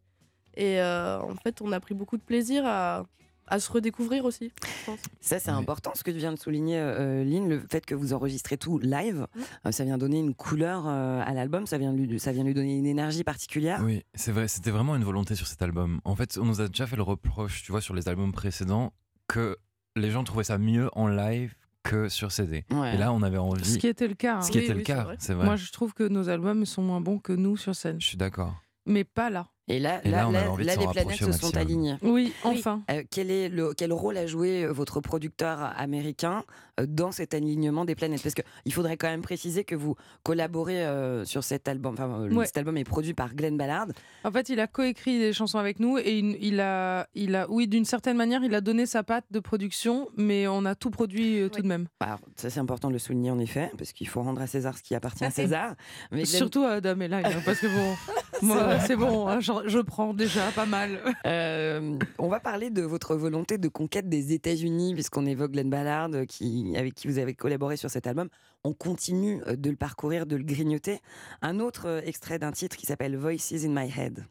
Et 0.57 0.81
euh, 0.81 1.21
en 1.21 1.35
fait, 1.35 1.61
on 1.61 1.71
a 1.71 1.79
pris 1.79 1.93
beaucoup 1.95 2.17
de 2.17 2.21
plaisir 2.21 2.63
à, 2.65 3.05
à 3.49 3.59
se 3.59 3.71
redécouvrir 3.71 4.25
aussi, 4.25 4.51
je 4.63 4.85
pense. 4.85 4.99
Ça, 5.21 5.39
c'est 5.39 5.51
Oui. 5.51 5.57
important 5.57 5.91
ce 5.95 6.03
que 6.03 6.11
tu 6.11 6.17
viens 6.17 6.31
de 6.33 6.39
souligner, 6.39 6.77
euh, 6.79 7.23
Lynn, 7.23 7.49
le 7.49 7.59
fait 7.69 7.85
que 7.85 7.95
vous 7.95 8.13
enregistrez 8.13 8.57
tout 8.57 8.79
live. 8.79 9.27
euh, 9.65 9.71
ça 9.71 9.83
vient 9.83 9.97
donner 9.97 10.19
une 10.19 10.33
couleur 10.35 10.85
euh, 10.87 11.21
à 11.25 11.33
l'album, 11.33 11.65
ça, 11.67 11.77
vient 11.77 11.91
lui- 11.93 12.19
ça 12.19 12.31
vient 12.31 12.43
lui 12.43 12.53
donner 12.53 12.77
une 12.77 12.85
énergie 12.85 13.23
particulière. 13.23 13.81
Oui, 13.83 14.03
c'est 14.13 14.31
vrai, 14.31 14.47
c'était 14.47 14.71
vraiment 14.71 14.95
une 14.95 15.03
volonté 15.03 15.35
sur 15.35 15.47
cet 15.47 15.61
album. 15.61 15.99
En 16.05 16.15
fait, 16.15 16.37
on 16.37 16.45
nous 16.45 16.61
a 16.61 16.67
déjà 16.67 16.87
fait 16.87 16.95
le 16.95 17.03
reproche, 17.03 17.63
tu 17.63 17.71
vois, 17.71 17.81
sur 17.81 17.93
les 17.95 18.07
albums 18.07 18.31
précédents, 18.31 18.93
que 19.27 19.57
les 19.95 20.11
gens 20.11 20.23
trouvaient 20.23 20.43
ça 20.43 20.57
mieux 20.57 20.89
en 20.93 21.07
live 21.07 21.55
que 21.83 22.09
sur 22.09 22.31
CD. 22.31 22.65
Ouais. 22.71 22.95
Et 22.95 22.97
là, 22.97 23.11
on 23.13 23.21
avait 23.23 23.37
Ce 23.37 23.41
envie. 23.41 23.77
qui 23.77 23.87
était 23.87 24.07
le 24.07 24.13
cas. 24.15 24.37
hein. 24.37 24.41
Ce 24.41 24.51
qui 24.51 24.57
Oui, 24.59 24.63
était 24.65 24.73
le 24.73 24.79
c'est 24.79 24.85
cas, 24.85 25.03
vrai. 25.05 25.15
c'est 25.19 25.33
vrai. 25.33 25.45
Moi, 25.45 25.55
je 25.55 25.71
trouve 25.71 25.93
que 25.93 26.03
nos 26.07 26.27
albums 26.29 26.65
sont 26.65 26.81
moins 26.83 27.01
bons 27.01 27.19
que 27.19 27.31
nous 27.33 27.57
sur 27.57 27.75
scène. 27.75 27.99
Je 28.01 28.05
suis 28.07 28.17
d'accord. 28.17 28.55
Mais 28.85 29.03
pas 29.03 29.29
là. 29.29 29.47
Et 29.69 29.77
là, 29.79 30.01
Et 30.03 30.09
là, 30.09 30.27
les 30.57 30.87
planètes 30.87 31.19
se 31.19 31.31
sont 31.31 31.55
alignées. 31.55 31.95
Oui, 32.01 32.33
enfin. 32.43 32.81
Euh, 32.89 33.03
quel, 33.09 33.29
est 33.29 33.49
le, 33.49 33.73
quel 33.75 33.93
rôle 33.93 34.17
a 34.17 34.25
joué 34.25 34.65
votre 34.65 34.99
producteur 34.99 35.59
américain 35.77 36.39
euh, 36.39 36.43
dans 36.87 37.11
cet 37.11 37.33
alignement 37.33 37.85
des 37.85 37.95
planètes 37.95 38.21
Parce 38.23 38.35
qu'il 38.35 38.73
faudrait 38.73 38.97
quand 38.97 39.07
même 39.09 39.21
préciser 39.21 39.63
que 39.63 39.75
vous 39.75 39.95
collaborez 40.23 40.85
euh, 40.85 41.25
sur 41.25 41.43
cet 41.43 41.67
album. 41.67 41.93
Enfin, 41.93 42.09
euh, 42.21 42.29
Ouais. 42.29 42.45
cet 42.45 42.57
album 42.57 42.77
est 42.77 42.83
produit 42.83 43.13
par 43.13 43.33
Glenn 43.35 43.57
Ballard. 43.57 43.87
En 44.23 44.31
fait, 44.31 44.49
il 44.49 44.59
a 44.59 44.67
coécrit 44.67 45.19
des 45.19 45.33
chansons 45.33 45.57
avec 45.57 45.79
nous 45.79 45.97
et 45.97 46.17
il, 46.19 46.37
il 46.41 46.59
a, 46.59 47.07
il 47.15 47.35
a, 47.35 47.49
oui, 47.49 47.67
d'une 47.67 47.85
certaine 47.85 48.17
manière, 48.17 48.43
il 48.43 48.53
a 48.55 48.61
donné 48.61 48.85
sa 48.85 49.03
patte 49.03 49.25
de 49.31 49.39
production, 49.39 50.07
mais 50.17 50.47
on 50.47 50.65
a 50.65 50.75
tout 50.75 50.89
produit 50.89 51.39
euh, 51.41 51.49
tout 51.49 51.61
de 51.61 51.67
même. 51.67 51.87
Alors, 51.99 52.19
ça, 52.35 52.49
c'est 52.49 52.59
important 52.59 52.87
de 52.89 52.93
le 52.93 52.99
souligner 52.99 53.31
en 53.31 53.39
effet, 53.39 53.71
parce 53.77 53.93
qu'il 53.93 54.07
faut 54.07 54.21
rendre 54.21 54.41
à 54.41 54.47
César 54.47 54.77
ce 54.77 54.83
qui 54.83 54.95
appartient 54.95 55.25
à 55.25 55.31
César. 55.31 55.75
Mais 56.11 56.23
Glenn- 56.23 56.25
Surtout 56.25 56.63
à 56.63 56.71
Adam 56.73 56.99
et 57.01 57.05
hein, 57.13 57.21
parce 57.45 57.59
que 57.59 57.67
bon, 57.67 57.95
moi, 58.47 58.79
c'est 58.81 58.95
bon, 58.95 59.27
hein, 59.27 59.39
je, 59.39 59.51
je 59.65 59.79
prends 59.79 60.13
déjà 60.13 60.51
pas 60.55 60.65
mal. 60.65 60.99
Euh, 61.25 61.97
on 62.17 62.27
va 62.27 62.39
parler 62.39 62.69
de 62.69 62.81
votre 62.81 63.15
volonté 63.15 63.57
de 63.57 63.67
conquête 63.67 64.07
des 64.09 64.33
États-Unis, 64.33 64.93
puisqu'on 64.93 65.25
évoque 65.25 65.51
Glenn 65.51 65.69
Ballard, 65.69 66.09
euh, 66.13 66.25
avec 66.77 66.93
qui 66.93 67.07
vous 67.07 67.17
avez 67.17 67.33
collaboré 67.33 67.77
sur 67.77 67.89
cet 67.89 68.07
album. 68.07 68.29
On 68.63 68.73
continue 68.73 69.41
euh, 69.47 69.55
de 69.55 69.69
le 69.69 69.75
parcourir, 69.75 70.25
de 70.25 70.35
le 70.35 70.43
grignoter. 70.43 70.99
Un 71.41 71.59
autre 71.59 71.87
euh, 71.87 72.01
extrait 72.05 72.39
d'un 72.39 72.51
titre 72.51 72.75
qui 72.77 72.85
s'appelle 72.85 73.15
Voices 73.15 73.53
in 73.63 73.69
My 73.69 73.89
Head. 73.89 74.25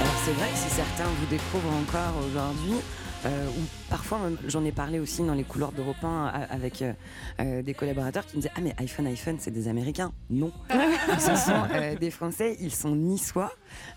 Alors 0.00 0.14
c'est 0.24 0.32
vrai 0.32 0.50
que 0.50 0.56
si 0.56 0.70
certains 0.70 1.04
vous 1.04 1.26
découvrent 1.26 1.74
encore 1.74 2.14
aujourd'hui, 2.26 2.80
euh, 3.24 3.46
ou 3.48 3.60
parfois 3.88 4.18
j'en 4.48 4.64
ai 4.64 4.72
parlé 4.72 4.98
aussi 4.98 5.22
dans 5.24 5.34
les 5.34 5.44
couloirs 5.44 5.72
d'Europe 5.72 6.02
1 6.02 6.26
a- 6.26 6.28
avec 6.52 6.82
euh, 6.82 6.92
euh, 7.40 7.62
des 7.62 7.74
collaborateurs 7.74 8.26
qui 8.26 8.36
me 8.36 8.42
disaient 8.42 8.52
Ah 8.56 8.60
mais 8.60 8.74
iPhone 8.78 9.06
iPhone 9.06 9.36
c'est 9.38 9.50
des 9.50 9.68
Américains. 9.68 10.12
Non, 10.30 10.50
ce 11.18 11.36
sont 11.36 11.62
euh, 11.74 11.94
des 11.96 12.10
Français, 12.10 12.56
ils 12.60 12.72
sont 12.74 12.96
niçois. 12.96 13.52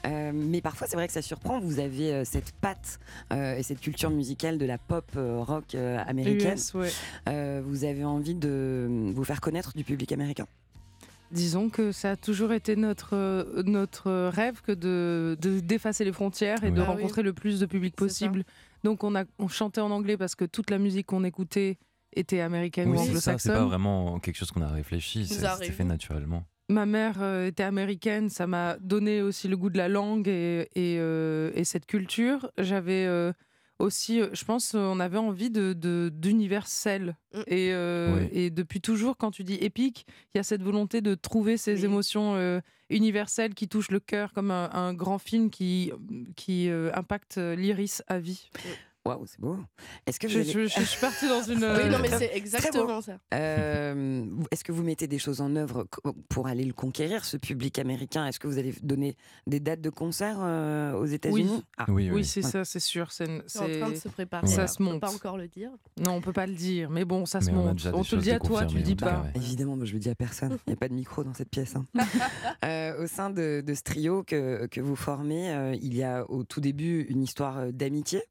Euh, 0.05 0.31
mais 0.33 0.61
parfois 0.61 0.87
c'est 0.87 0.95
vrai 0.95 1.07
que 1.07 1.13
ça 1.13 1.21
surprend, 1.21 1.59
vous 1.59 1.79
avez 1.79 2.13
euh, 2.13 2.23
cette 2.25 2.51
patte 2.53 2.99
euh, 3.33 3.55
et 3.57 3.63
cette 3.63 3.79
culture 3.81 4.09
musicale 4.09 4.57
de 4.57 4.65
la 4.65 4.77
pop 4.77 5.05
euh, 5.17 5.41
rock 5.41 5.75
euh, 5.75 5.97
américaine. 6.07 6.53
US, 6.57 6.73
ouais. 6.75 6.89
Euh, 7.29 7.61
vous 7.65 7.83
avez 7.83 8.03
envie 8.05 8.35
de 8.35 8.87
vous 9.13 9.23
faire 9.23 9.41
connaître 9.41 9.73
du 9.75 9.83
public 9.83 10.11
américain. 10.11 10.45
Disons 11.31 11.69
que 11.69 11.91
ça 11.91 12.11
a 12.11 12.15
toujours 12.15 12.53
été 12.53 12.75
notre, 12.75 13.61
notre 13.65 14.27
rêve 14.29 14.61
que 14.61 14.71
de, 14.71 15.35
de 15.41 15.59
d'effacer 15.59 16.05
les 16.05 16.13
frontières 16.13 16.63
et 16.63 16.69
de. 16.69 16.79
Ah 16.79 16.85
oui. 16.91 16.95
rencontrer 16.97 17.23
le 17.23 17.33
plus 17.33 17.59
de 17.59 17.65
public 17.65 17.95
C'est 17.97 18.03
ça. 18.03 18.07
possible. 18.07 18.43
Donc 18.85 19.03
on, 19.03 19.15
a, 19.15 19.23
on 19.39 19.47
chantait 19.47 19.81
en 19.81 19.89
anglais 19.89 20.15
parce 20.15 20.35
que 20.35 20.45
toute 20.45 20.69
la 20.69 20.77
musique 20.77 21.07
qu'on 21.07 21.23
écoutait 21.23 21.79
était 22.15 22.39
américaine 22.39 22.89
Oui, 22.91 22.97
ou 22.97 22.99
c'est 22.99 23.05
ça, 23.05 23.19
c'est 23.19 23.29
anglo-saxonne. 23.31 23.53
pas 23.55 23.65
vraiment 23.65 24.19
quelque 24.19 24.37
chose 24.37 24.51
qu'on 24.51 24.61
a 24.61 24.69
réfléchi, 24.69 25.25
c'était 25.25 25.71
fait 25.71 25.83
naturellement. 25.83 26.43
Ma 26.69 26.85
mère 26.85 27.15
euh, 27.21 27.47
était 27.47 27.63
américaine, 27.63 28.29
ça 28.29 28.47
m'a 28.47 28.77
donné 28.79 29.21
aussi 29.21 29.47
le 29.47 29.57
goût 29.57 29.69
de 29.71 29.77
la 29.77 29.87
langue 29.87 30.27
et, 30.27 30.69
et, 30.75 30.97
euh, 30.99 31.51
et 31.55 31.63
cette 31.63 31.85
culture. 31.87 32.49
J'avais 32.59 33.05
euh, 33.05 33.33
aussi, 33.79 34.21
euh, 34.21 34.27
je 34.33 34.45
pense, 34.45 34.73
euh, 34.75 34.79
on 34.79 34.99
avait 34.99 35.17
envie 35.17 35.49
de, 35.49 35.73
de- 35.73 36.09
d'universel. 36.13 37.17
Mm. 37.33 37.39
Et, 37.47 37.73
euh, 37.73 38.19
Oui. 38.19 38.29
et 38.31 38.49
depuis 38.49 38.81
toujours, 38.81 39.17
quand 39.17 39.31
tu 39.31 39.43
dis 39.43 39.55
épique, 39.55 40.05
il 40.33 40.37
y 40.37 40.39
a 40.39 40.43
cette 40.43 40.63
volonté 40.63 41.01
de 41.01 41.15
trouver 41.15 41.57
ces 41.57 41.79
Oui. 41.79 41.85
émotions 41.85 42.35
euh, 42.35 42.59
universelles 42.89 43.53
qui 43.53 43.67
touchent 43.67 43.91
le 43.91 43.99
cœur, 43.99 44.31
comme 44.33 44.51
un, 44.51 44.69
un 44.71 44.93
grand 44.93 45.17
film 45.19 45.49
qui, 45.49 45.91
qui 46.35 46.69
euh, 46.69 46.91
impacte 46.93 47.37
l'iris 47.37 48.01
à 48.07 48.19
vie. 48.19 48.49
Waouh, 49.05 49.25
c'est 49.27 49.39
beau. 49.39 49.57
Est-ce 50.07 50.19
que 50.19 50.25
vous 50.25 50.33
Je, 50.33 50.39
allez- 50.39 50.51
je- 50.51 50.79
je 50.79 50.83
suis 50.83 50.99
partie 50.99 51.27
dans 51.27 51.43
une. 51.43 51.63
Oui, 51.83 51.89
non, 51.91 51.99
mais 52.01 52.07
très- 52.07 52.17
c'est 52.19 52.31
exactement 52.35 53.01
ça. 53.01 53.17
Euh, 53.33 54.25
Est-ce 54.51 54.63
que 54.63 54.71
vous 54.71 54.81
mettez 54.83 55.07
des 55.07 55.19
choses 55.19 55.41
en 55.41 55.55
œuvre 55.55 55.87
pour 56.29 56.47
aller 56.47 56.63
le 56.63 56.73
conquérir, 56.73 57.23
ce 57.23 57.37
public 57.37 57.77
américain? 57.77 58.25
Est-ce 58.25 58.39
que 58.39 58.47
vous 58.47 58.57
allez 58.57 58.73
donner 58.81 59.15
des 59.45 59.59
dates 59.59 59.81
de 59.81 59.89
concert 59.91 60.37
euh, 60.41 60.93
aux 60.93 61.05
États-Unis? 61.05 61.63
Ah, 61.77 61.85
Oui, 61.89 62.05
Oui, 62.09 62.09
oui. 62.15 62.25
c'est 62.25 62.41
ça, 62.41 62.65
c'est 62.65 62.79
sûr. 62.79 63.11
C'est, 63.11 63.29
en 63.29 63.67
train 63.79 63.89
de 63.91 63.95
se 63.95 64.07
préparer. 64.09 64.47
Ça 64.47 64.65
se 64.67 64.75
on 64.81 64.85
peut 64.85 64.91
monte. 64.93 65.01
pas 65.01 65.11
encore 65.13 65.37
le 65.37 65.47
dire. 65.47 65.69
Non, 66.03 66.13
on 66.13 66.21
peut 66.21 66.33
pas 66.33 66.47
le 66.47 66.55
dire, 66.55 66.89
mais 66.89 67.05
bon, 67.05 67.25
ça 67.27 67.41
se 67.41 67.51
Mais 67.51 67.57
on 67.57 67.65
monte. 67.65 67.87
On 67.93 68.03
te 68.03 68.15
le 68.15 68.21
dit 68.21 68.31
à 68.31 68.39
toi, 68.39 68.65
tu 68.65 68.77
le 68.77 68.81
dis 68.81 68.95
pas. 68.95 69.21
ouais. 69.21 69.31
Évidemment, 69.35 69.75
moi, 69.75 69.85
je 69.85 69.93
le 69.93 69.99
dis 69.99 70.09
à 70.09 70.15
personne. 70.15 70.57
Il 70.65 70.71
n'y 70.71 70.73
a 70.73 70.77
pas 70.77 70.87
de 70.89 70.93
micro 70.95 71.23
dans 71.23 71.33
cette 71.33 71.49
pièce. 71.49 71.75
hein. 71.75 71.85
Euh, 72.63 73.03
au 73.03 73.07
sein 73.07 73.29
de, 73.29 73.61
de 73.65 73.73
ce 73.73 73.81
trio 73.83 74.23
que, 74.23 74.65
que 74.67 74.81
vous 74.81 74.95
formez, 74.95 75.51
euh, 75.53 75.75
il 75.81 75.95
y 75.95 76.01
a 76.03 76.29
au 76.29 76.43
tout 76.43 76.61
début 76.61 77.01
une 77.09 77.21
histoire 77.21 77.57
euh, 77.59 77.71
d'amitié. 77.71 78.23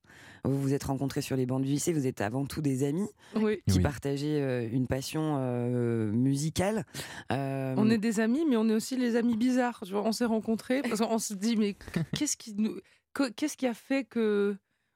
Vous 0.46 0.60
vous 0.60 0.74
êtes 0.74 0.84
rencontrés 0.84 1.22
sur 1.22 1.36
les 1.36 1.46
bancs 1.46 1.62
du 1.62 1.68
lycée, 1.68 1.92
vous 1.94 2.06
êtes 2.06 2.20
avant 2.20 2.44
tout 2.44 2.60
des 2.60 2.84
amis 2.84 3.08
Oui. 3.34 3.60
qui 3.66 3.78
Oui. 3.78 3.82
partageaient 3.82 4.42
euh, 4.42 4.68
une 4.70 4.86
passion 4.86 5.36
euh, 5.38 6.12
musicale. 6.12 6.84
Euh, 7.32 7.74
On 7.78 7.88
est 7.90 7.96
des 7.98 8.20
amis, 8.20 8.44
mais 8.48 8.56
on 8.58 8.68
est 8.68 8.74
aussi 8.74 8.96
les 8.96 9.16
amis 9.16 9.36
bizarres. 9.38 9.80
Tu 9.86 9.92
vois, 9.92 10.02
on 10.04 10.12
s'est 10.12 10.26
rencontrés 10.26 10.82
parce 10.82 11.00
qu'on 11.00 11.18
se 11.18 11.32
dit, 11.32 11.56
mais 11.56 11.76
qu'est-ce 12.14 12.36
qui 12.36 12.52
nous, 12.54 12.76
que- 13.14 13.30
qu'est-ce 13.30 13.56
qui 13.56 13.66
a 13.66 13.72
fait 13.74 14.04
que 14.04 14.54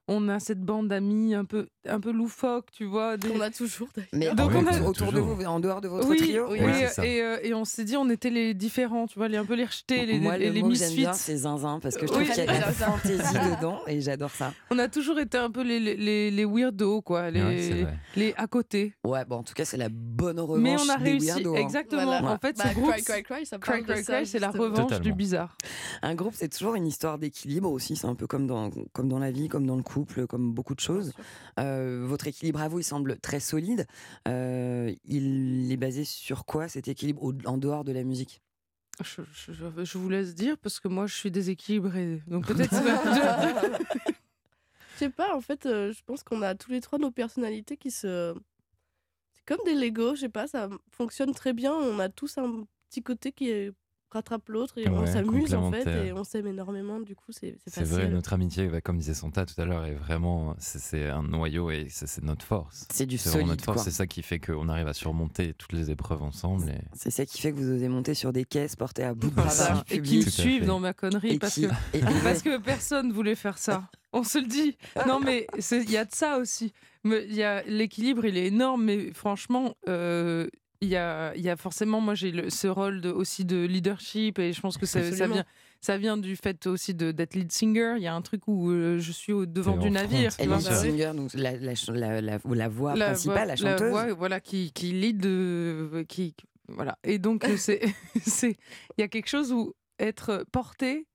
on 0.09 0.29
a 0.29 0.41
cette 0.41 0.61
bande 0.63 0.89
d'amis 0.89 1.35
un 1.35 1.45
peu, 1.45 1.67
un 1.87 2.01
peu 2.01 2.11
loufoque, 2.11 2.71
tu 2.73 2.85
vois 2.87 3.17
des- 3.17 3.31
On 3.31 3.41
a 3.41 3.51
toujours. 3.51 3.89
Mais 4.13 4.35
Donc, 4.35 4.53
en- 4.55 4.65
on 4.65 4.67
a- 4.67 4.81
autour 4.83 5.13
de 5.13 5.21
vous, 5.21 5.45
en 5.45 5.61
dehors 5.61 5.81
de 5.81 5.89
votre 5.89 6.09
oui, 6.09 6.17
trio 6.17 6.47
oui, 6.51 6.61
Ouais, 6.61 6.89
et, 7.05 7.23
euh, 7.23 7.37
et 7.43 7.55
on 7.55 7.65
s'est 7.65 7.85
dit, 7.85 7.97
on 7.97 8.09
était 8.11 8.31
les 8.31 8.55
différents, 8.55 9.07
tu 9.07 9.19
vois, 9.19 9.29
les 9.29 9.37
un 9.37 9.45
peu 9.45 9.55
les 9.55 9.65
rejetés, 9.67 10.07
les, 10.07 10.19
Moi, 10.19 10.37
les, 10.39 10.47
le 10.49 10.53
les 10.55 10.63
mot 10.63 10.69
que 10.71 10.75
j'aime 10.75 10.89
misfits. 10.89 11.01
bien, 11.03 11.13
c'est 11.13 11.37
zinzin, 11.37 11.79
parce 11.81 11.97
que 11.97 12.07
je 12.07 12.13
Oui. 12.13 12.25
trouve 12.25 12.35
qu'il 12.35 12.45
y 12.45 12.49
a 12.49 12.55
de 12.57 12.61
la 12.61 12.73
fantaisie 12.73 13.23
dedans, 13.61 13.81
et 13.87 14.01
j'adore 14.01 14.31
ça. 14.31 14.53
On 14.71 14.79
a 14.79 14.89
toujours 14.89 15.19
été 15.19 15.37
un 15.39 15.51
peu 15.51 15.63
les, 15.63 15.79
les, 15.79 15.97
les, 15.97 16.31
les 16.31 16.45
weirdos, 16.45 17.03
quoi, 17.03 17.31
les, 17.31 17.43
Ouais, 18.17 18.35
à 18.37 18.47
côté. 18.47 18.95
Ouais, 19.05 19.25
bon, 19.25 19.37
en 19.37 19.43
tout 19.43 19.55
cas, 19.55 19.65
c'est 19.65 19.77
la 19.77 19.89
bonne 19.91 20.41
revanche 20.41 20.59
Mais 20.63 20.77
on 20.79 20.89
a 20.89 20.97
des 20.99 21.11
réussi, 21.13 21.27
weirdos, 21.27 21.55
hein. 21.57 21.59
exactement. 21.61 22.05
Voilà. 22.05 22.33
En 22.33 22.39
fait, 22.39 22.57
Bah, 22.57 22.65
ce 22.71 22.75
groupe, 22.75 22.91
Cry 22.93 23.03
Cry 23.03 23.23
Cry, 23.23 23.47
ça 23.47 23.59
Cry 23.59 23.71
parle 23.83 23.87
de 23.87 23.93
Cry 23.93 24.05
ça, 24.05 24.17
Cry, 24.17 24.27
c'est 24.27 24.39
la 24.39 24.51
revanche 24.51 25.01
du 25.01 25.13
bizarre. 25.13 25.57
Un 26.03 26.15
groupe, 26.15 26.33
c'est 26.35 26.49
toujours 26.49 26.75
une 26.75 26.87
histoire 26.87 27.19
d'équilibre 27.19 27.71
aussi. 27.71 27.97
C'est 27.97 28.07
un 28.07 28.15
peu 28.15 28.27
comme 28.27 28.47
dans, 28.47 28.71
comme 28.93 29.09
dans 29.09 29.19
la 29.19 29.31
vie, 29.31 29.49
comme 29.49 29.67
dans 29.67 29.77
le 29.77 29.83
couple, 29.83 29.98
comme 30.05 30.53
beaucoup 30.53 30.75
de 30.75 30.81
choses. 30.81 31.13
Euh, 31.59 32.05
votre 32.07 32.27
équilibre 32.27 32.61
à 32.61 32.69
vous, 32.69 32.79
il 32.81 32.85
semble 32.85 33.19
très 33.19 33.41
solide. 33.41 33.87
Euh, 34.27 34.95
il 35.05 35.71
est 35.73 35.77
basé 35.77 36.05
sur 36.05 36.45
quoi 36.45 36.69
cet 36.69 36.89
équilibre 36.89 37.23
au- 37.23 37.35
en 37.47 37.59
dehors 37.59 37.85
de 37.85 37.93
la 37.93 38.05
musique? 38.05 38.41
Je, 39.03 39.23
je- 39.33 39.53
je- 39.53 39.85
je 39.85 39.99
vous 39.99 40.09
laisse 40.09 40.35
dire 40.35 40.59
parce 40.59 40.81
que 40.81 40.89
moi 40.89 41.07
je 41.07 41.15
suis 41.15 41.31
déséquilibrée. 41.31 42.21
Donc 42.27 42.47
peut-être 42.47 42.75
Je 44.95 45.05
sais 45.05 45.11
pas, 45.11 45.35
en 45.37 45.41
fait, 45.41 45.67
euh, 45.67 45.93
je 45.93 46.01
pense 46.05 46.25
qu'on 46.25 46.43
a 46.43 46.57
tous 46.57 46.73
les 46.73 46.81
trois 46.81 46.99
nos 46.99 47.13
personnalités 47.13 47.77
qui 47.77 47.91
se. 47.93 48.35
C'est 49.35 49.45
comme 49.47 49.65
des 49.65 49.75
Lego, 49.75 50.17
je 50.17 50.23
sais 50.23 50.29
pas, 50.29 50.49
ça 50.49 50.69
fonctionne 50.91 51.33
très 51.33 51.53
bien. 51.53 51.73
On 51.73 52.01
a 52.01 52.09
tous 52.09 52.37
un 52.39 52.65
petit 52.91 53.03
côté 53.03 53.31
qui 53.31 53.49
est- 53.51 53.73
rattrape 54.11 54.49
l'autre 54.49 54.79
et 54.79 54.89
on 54.89 55.05
s'amuse 55.07 55.55
en 55.55 55.71
fait 55.71 56.07
et 56.07 56.13
on 56.13 56.25
s'aime 56.25 56.47
énormément. 56.47 56.99
Du 57.01 57.15
coup, 57.15 57.31
c'est 57.31 57.57
c'est 57.67 57.85
vrai, 57.85 58.09
notre 58.09 58.33
amitié, 58.33 58.67
bah, 58.69 58.81
comme 58.81 58.99
disait 58.99 59.15
Santa 59.15 59.45
tout 59.45 59.61
à 59.61 59.65
l'heure, 59.65 59.85
est 59.85 59.95
vraiment, 59.95 60.55
c'est- 60.59 61.09
un 61.09 61.23
noyau 61.23 61.71
et 61.71 61.87
c'est 61.91 62.23
notre 62.23 62.45
force. 62.45 62.87
C'est 62.91 63.07
du 63.07 63.19
solide, 63.19 63.47
notre 63.47 63.65
force, 63.65 63.85
c'est 63.85 63.91
ça 63.91 64.07
qui 64.07 64.23
fait 64.23 64.39
qu'on 64.39 64.69
arrive 64.69 64.89
à 64.89 64.95
surmonter 64.95 65.55
toutes 65.55 65.73
les 65.73 65.91
épreuves 65.91 66.23
ensemble. 66.23 66.69
Et... 66.71 66.79
C'est 66.95 67.11
ça 67.11 67.27
qui 67.27 67.41
fait 67.41 67.53
que 67.53 67.57
vous 67.59 67.71
osez 67.71 67.89
monter 67.89 68.15
sur 68.15 68.33
des 68.33 68.45
caisses, 68.45 68.77
porter 68.77 69.05
à 69.05 69.15
bout 69.15 69.31
de 69.31 69.35
bras 69.35 69.85
et 69.91 70.01
qui 70.01 70.23
suivent 70.31 70.65
dans 70.67 70.81
ma 70.81 70.93
connerie 70.93 71.35
et 71.35 71.39
parce 71.39 71.55
qui- 71.55 71.63
que 71.69 71.69
parce 72.25 72.43
que 72.43 72.59
personne 72.59 73.13
voulait 73.13 73.35
faire 73.35 73.59
ça. 73.59 73.89
On 74.13 74.23
se 74.25 74.39
le 74.39 74.47
dit. 74.47 74.77
Non 75.07 75.21
mais 75.21 75.47
il 75.71 75.91
y 75.91 75.97
a 75.99 76.05
de 76.07 76.15
ça 76.15 76.39
aussi. 76.39 76.73
Mais 77.05 77.25
il 77.29 77.35
y 77.35 77.43
a 77.43 77.63
l'équilibre, 77.63 78.25
il 78.25 78.37
est 78.37 78.47
énorme, 78.47 78.85
mais 78.85 79.13
franchement. 79.13 79.75
euh, 79.89 80.49
il 80.81 80.89
y, 80.89 80.97
a, 80.97 81.35
il 81.35 81.43
y 81.43 81.51
a 81.51 81.57
forcément, 81.57 82.01
moi 82.01 82.15
j'ai 82.15 82.51
ce 82.51 82.69
rôle 82.69 83.01
de, 83.01 83.11
aussi 83.11 83.45
de 83.45 83.65
leadership 83.65 84.39
et 84.39 84.53
je 84.53 84.61
pense 84.61 84.79
que 84.79 84.87
ça, 84.87 85.01
vient, 85.01 85.45
ça 85.81 85.99
vient 85.99 86.17
du 86.17 86.37
fait 86.37 86.67
aussi 86.69 86.95
d'être 86.95 87.35
lead 87.35 87.51
singer. 87.51 87.95
Il 87.97 88.03
y 88.03 88.07
a 88.07 88.15
un 88.15 88.23
truc 88.23 88.47
où 88.47 88.71
euh, 88.71 88.99
je 88.99 89.11
suis 89.13 89.33
au 89.33 89.45
devant 89.45 89.77
du 89.77 89.91
navire. 89.91 90.31
front, 90.33 90.43
Et 90.45 90.47
tu 90.47 90.49
le 90.49 90.55
vois, 90.55 90.61
c'est 90.61 90.69
ça. 90.77 90.83
singer, 90.83 91.13
donc 91.17 91.35
la, 91.35 91.57
la, 91.57 91.73
la, 91.89 92.21
la- 92.21 92.39
la 92.45 92.69
voix 92.69 92.95
la 92.95 93.07
principale, 93.07 93.35
voix- 93.37 93.45
la 93.47 93.57
chanteuse. 93.57 93.91
voix, 93.91 94.13
voilà, 94.15 94.41
qui, 94.41 94.73
qui 94.73 94.93
lead, 94.93 95.27
euh, 95.27 96.05
qui, 96.05 96.35
voilà. 96.69 96.97
Et 97.03 97.19
donc, 97.19 97.45
euh, 97.45 97.57
c'est, 97.57 97.81
c'est, 98.25 98.51
il 98.97 99.01
y 99.01 99.03
a 99.03 99.09
quelque 99.09 99.29
chose 99.29 99.53
où 99.53 99.75
être 99.99 100.45
porté, 100.53 101.07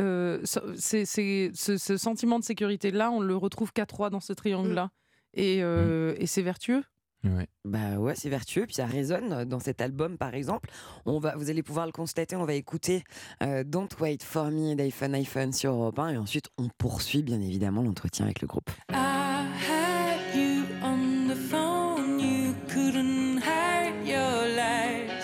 euh, 0.00 0.40
c'est, 0.76 1.04
ce, 1.06 1.76
ce 1.76 1.96
sentiment 1.96 2.38
de 2.38 2.44
sécurité-là, 2.44 3.10
on 3.10 3.20
le 3.20 3.36
retrouve 3.36 3.72
qu'à 3.72 3.84
trois 3.86 4.10
dans 4.10 4.20
ce 4.20 4.32
triangle-là. 4.32 4.90
Et, 5.34 5.62
euh, 5.62 6.14
et 6.18 6.26
c'est 6.26 6.42
vertueux. 6.42 6.82
Ouais. 7.24 7.46
Bah 7.64 7.98
ouais, 7.98 8.14
c'est 8.16 8.28
vertueux, 8.28 8.66
puis 8.66 8.74
ça 8.74 8.86
résonne 8.86 9.44
dans 9.44 9.60
cet 9.60 9.80
album 9.80 10.18
par 10.18 10.34
exemple. 10.34 10.70
On 11.06 11.20
va, 11.20 11.36
vous 11.36 11.50
allez 11.50 11.62
pouvoir 11.62 11.86
le 11.86 11.92
constater, 11.92 12.34
on 12.34 12.44
va 12.44 12.54
écouter 12.54 13.04
euh, 13.42 13.62
Don't 13.64 13.88
Wait 14.00 14.18
For 14.22 14.50
Me 14.50 14.74
d'iPhone 14.74 15.14
iPhone 15.14 15.52
sur 15.52 15.72
Europe 15.72 15.98
1 16.00 16.08
et 16.14 16.16
ensuite 16.18 16.48
on 16.58 16.68
poursuit 16.78 17.22
bien 17.22 17.40
évidemment 17.40 17.82
l'entretien 17.82 18.24
avec 18.24 18.40
le 18.40 18.48
groupe. 18.48 18.70
I 18.90 19.46
had 19.68 20.34
you 20.34 20.64
on 20.82 21.28
the 21.28 21.36
phone, 21.36 22.18
you 22.18 22.54
couldn't 22.68 23.38
hide 23.38 24.04
your 24.04 24.48
lies. 24.56 25.22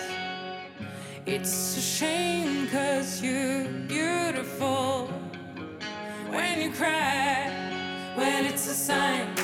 It's 1.27 1.77
a 1.77 1.81
shame 1.81 2.67
cause 2.71 3.21
you're 3.21 3.65
beautiful. 3.87 5.09
When 6.31 6.61
you 6.61 6.71
cry, 6.71 7.51
well, 8.15 8.45
it's 8.45 8.67
a 8.69 8.73
sign. 8.73 9.38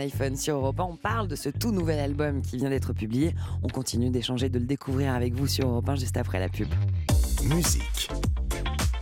iPhone, 0.00 0.36
sur 0.36 0.56
Europe 0.56 0.80
1. 0.80 0.84
On 0.84 0.96
parle 0.96 1.28
de 1.28 1.36
ce 1.36 1.48
tout 1.48 1.72
nouvel 1.72 1.98
album 1.98 2.42
qui 2.42 2.56
vient 2.56 2.70
d'être 2.70 2.92
publié. 2.92 3.34
On 3.62 3.68
continue 3.68 4.10
d'échanger, 4.10 4.48
de 4.48 4.58
le 4.58 4.66
découvrir 4.66 5.14
avec 5.14 5.34
vous 5.34 5.46
sur 5.46 5.68
Europe 5.68 5.88
1 5.88 5.96
juste 5.96 6.16
après 6.16 6.38
la 6.40 6.48
pub. 6.48 6.68
Musique. 7.44 8.08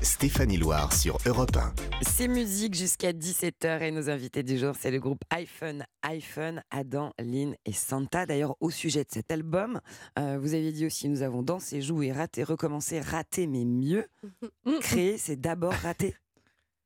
Stéphanie 0.02 0.56
Loire 0.56 0.92
sur 0.92 1.18
Europe 1.26 1.56
1. 1.56 1.74
C'est 2.02 2.28
musique 2.28 2.74
jusqu'à 2.74 3.12
17h 3.12 3.82
et 3.82 3.90
nos 3.90 4.08
invités 4.08 4.42
du 4.42 4.56
jour, 4.56 4.74
c'est 4.78 4.90
le 4.90 5.00
groupe 5.00 5.18
iPhone, 5.30 5.84
iPhone, 6.02 6.62
Adam, 6.70 7.12
Lynn 7.18 7.54
et 7.64 7.72
Santa. 7.72 8.24
D'ailleurs, 8.24 8.56
au 8.60 8.70
sujet 8.70 9.00
de 9.02 9.08
cet 9.10 9.30
album, 9.32 9.80
euh, 10.18 10.38
vous 10.40 10.54
avez 10.54 10.70
dit 10.72 10.86
aussi, 10.86 11.08
nous 11.08 11.22
avons 11.22 11.42
dansé, 11.42 11.82
joué, 11.82 12.12
raté, 12.12 12.44
recommencé, 12.44 13.00
raté, 13.00 13.46
mais 13.46 13.64
mieux. 13.64 14.06
Créer, 14.80 15.18
c'est 15.18 15.36
d'abord 15.40 15.72
rater. 15.72 16.14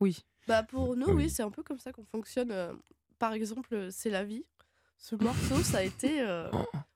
Oui. 0.01 0.18
Bah 0.49 0.62
pour 0.62 0.96
nous, 0.96 1.09
Oui. 1.09 1.25
oui, 1.25 1.31
c'est 1.31 1.42
un 1.42 1.51
peu 1.51 1.62
comme 1.62 1.79
ça 1.79 1.92
qu'on 1.92 2.07
fonctionne. 2.07 2.51
Par 3.20 3.33
exemple, 3.35 3.72
euh, 3.74 3.88
C'est 3.92 4.11
la 4.11 4.24
vie. 4.24 4.44
Ce 4.98 5.14
morceau, 5.54 5.62
ça 5.62 5.78
a 5.78 5.83
été. 5.83 6.20
euh, 6.20 6.50